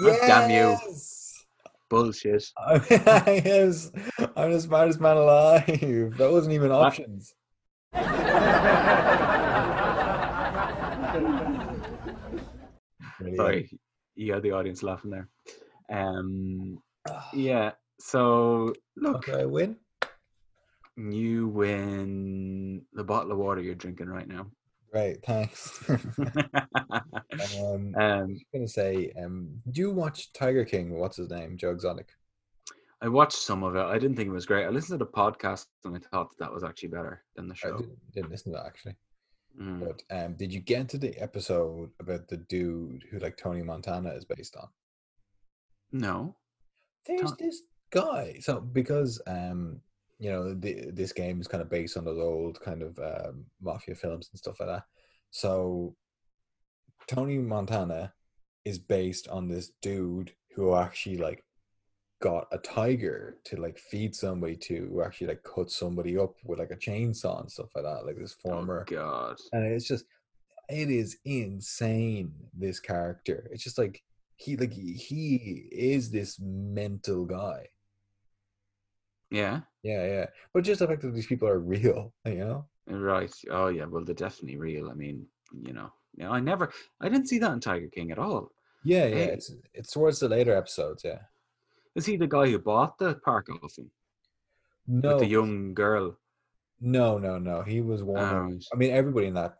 [0.04, 0.56] God damn you.
[0.56, 1.46] Yes!
[1.90, 2.46] Bullshit.
[2.90, 3.92] yes,
[4.38, 5.66] I'm the smartest man alive.
[5.66, 7.36] That wasn't even options.
[13.36, 13.70] Sorry,
[14.16, 15.28] you had the audience laughing there.
[15.90, 16.82] Um,
[17.34, 17.72] yeah.
[18.02, 19.78] So look, Okay, I win.
[20.98, 24.48] you win the bottle of water you're drinking right now.
[24.94, 25.88] Right, thanks.
[25.90, 26.00] um,
[27.60, 30.98] um, I'm gonna say, um, do you watch Tiger King?
[31.00, 31.58] What's his name?
[31.58, 32.10] Joe Exotic.
[33.02, 33.82] I watched some of it.
[33.84, 34.66] I didn't think it was great.
[34.66, 37.54] I listened to the podcast and I thought that, that was actually better than the
[37.54, 37.78] I show.
[37.78, 38.96] didn't, didn't listen to that actually.
[39.60, 39.80] Mm.
[39.80, 44.10] But um, did you get to the episode about the dude who like Tony Montana
[44.12, 44.68] is based on?
[45.92, 46.36] No.
[47.08, 48.38] There's this guy.
[48.40, 49.82] So because um,
[50.20, 53.46] you know, the, this game is kind of based on those old kind of um,
[53.62, 54.84] mafia films and stuff like that.
[55.32, 55.96] So
[57.08, 58.14] Tony Montana
[58.66, 61.44] is based on this dude who actually like
[62.22, 66.60] got a tiger to like feed somebody to who actually like cut somebody up with
[66.60, 69.38] like a chainsaw and stuff like that like this former Oh God.
[69.54, 70.06] and it's just
[70.70, 74.04] it is insane this character it's just like
[74.36, 77.66] he like he is this mental guy
[79.32, 79.62] Yeah.
[79.84, 83.34] yeah yeah but just the fact that these people are real you know Right.
[83.50, 83.86] Oh yeah.
[83.86, 84.90] Well, they're definitely real.
[84.90, 88.12] I mean, you know, you know, I never, I didn't see that in Tiger King
[88.12, 88.52] at all.
[88.84, 89.34] yeah yeah Hey.
[89.38, 91.22] it's it's towards the later episodes yeah
[91.96, 93.92] Is he the guy who bought the park off him
[94.88, 96.18] no with the young girl?
[96.82, 98.66] no no no he was one of, Alright.
[98.74, 99.54] i mean everybody in that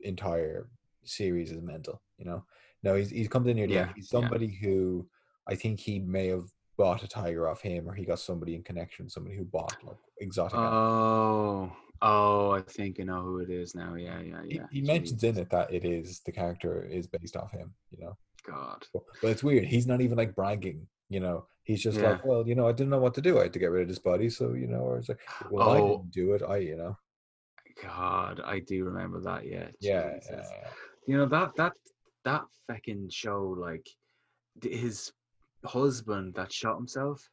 [0.00, 0.68] entire
[1.04, 2.44] series is mental you know
[2.84, 4.20] no he's he's come to near the Yeah, end he's yeah.
[4.20, 5.08] somebody who
[5.48, 6.46] i think he may have
[6.76, 9.96] bought a tiger off him or he got somebody in connection somebody who bought like
[10.20, 11.70] exotic animals.
[11.72, 13.94] Oh, oh, I think I know who it is now.
[13.94, 14.66] Yeah, yeah, yeah.
[14.70, 18.16] he mentions in it that it is the character is based off him you know
[18.46, 18.84] God.
[18.92, 22.10] but, but it's weird he's not even like bragging you know he's just Yeah.
[22.12, 23.82] like well you know i didn't know what to do i had to get rid
[23.82, 25.20] of this body so you know or it's like
[25.50, 25.88] well i Oh.
[25.98, 26.96] didn't do it i you know
[27.82, 29.46] God, I do remember that.
[29.46, 29.68] Yeah.
[29.80, 30.42] yeah, yeah.
[31.06, 31.74] You know that that
[32.24, 33.86] that fucking show, like
[34.62, 35.12] his
[35.66, 37.28] husband that shot himself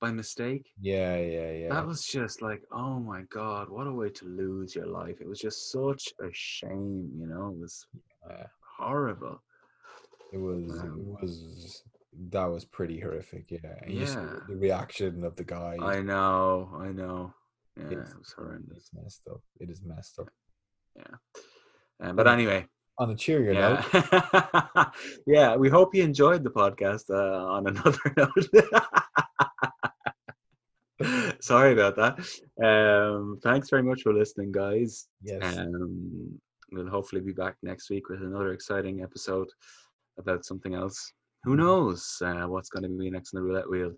[0.00, 0.66] by mistake.
[0.80, 4.74] yeah yeah yeah That was just like, oh my god, what a way to lose
[4.74, 5.20] your life.
[5.20, 7.48] It was just such a shame, you know.
[7.54, 7.86] It was
[8.28, 8.46] Yeah.
[8.78, 9.42] horrible.
[10.32, 11.82] It was Um, it was
[12.30, 13.74] that was pretty horrific, yeah.
[13.82, 14.40] And Yeah.
[14.48, 15.76] the reaction of the guy.
[15.80, 17.34] I know, I know.
[17.76, 18.76] Yeah, it's, it was horrendous.
[18.78, 19.40] it's messed up.
[19.60, 20.28] It is messed up.
[22.00, 22.66] Um, but anyway,
[23.02, 24.90] On a cheerier note, yeah,
[25.26, 25.56] yeah.
[25.56, 27.10] We hope you enjoyed the podcast.
[27.10, 28.46] Uh, on another note,
[31.40, 32.14] sorry about that.
[32.64, 35.08] Um, thanks very much for listening, guys.
[35.20, 36.38] yes, Um,
[36.70, 39.48] we'll hopefully be back next week with another exciting episode
[40.16, 41.12] about something else.
[41.42, 43.92] Who knows uh, what's going to be next in the roulette wheel?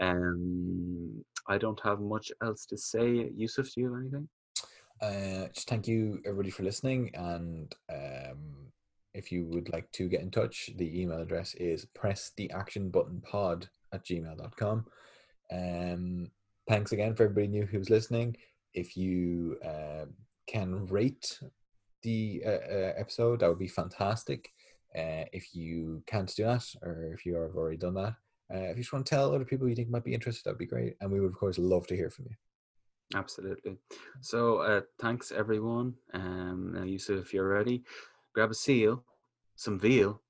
[0.00, 3.30] Um, I don't have much else to say.
[3.36, 4.26] Yusuf, do you have anything?
[5.02, 7.10] Uh, just thank you everybody for listening.
[7.14, 8.72] And um,
[9.14, 12.90] if you would like to get in touch, the email address is press the action
[12.90, 14.86] button pod at gmail.com.
[15.52, 16.30] Um,
[16.68, 18.36] thanks again for everybody new who's listening.
[18.72, 20.14] If you um
[20.46, 21.38] can rate
[22.02, 24.50] the uh, uh, episode, that would be fantastic.
[24.96, 28.14] Uh, if you can't do that, or if you have already done that,
[28.52, 30.58] uh, if you just want to tell other people you think might be interested, that'd
[30.58, 30.96] be great.
[31.00, 32.36] And we would, of course, love to hear from you.
[33.14, 33.76] Absolutely.
[34.20, 35.94] So uh, thanks everyone.
[36.14, 37.82] Um, now Yusuf, if you're ready,
[38.34, 39.04] grab a seal,
[39.56, 40.20] some veal,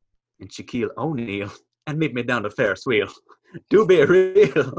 [0.41, 1.51] and Shaquille O'Neal,
[1.87, 3.09] and meet me down the Ferris wheel.
[3.71, 4.73] Do be real.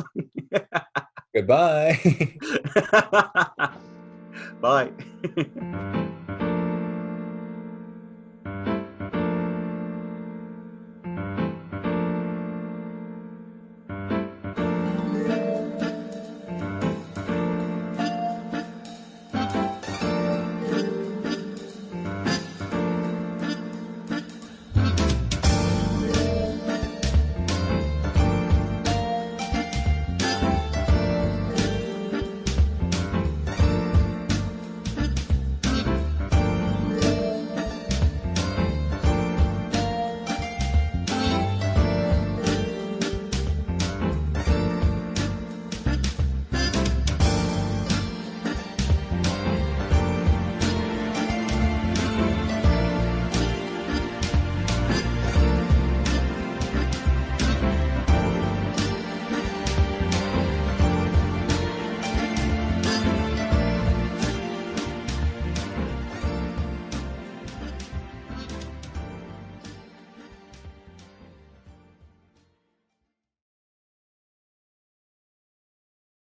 [1.36, 2.00] Goodbye.
[4.62, 4.92] Bye.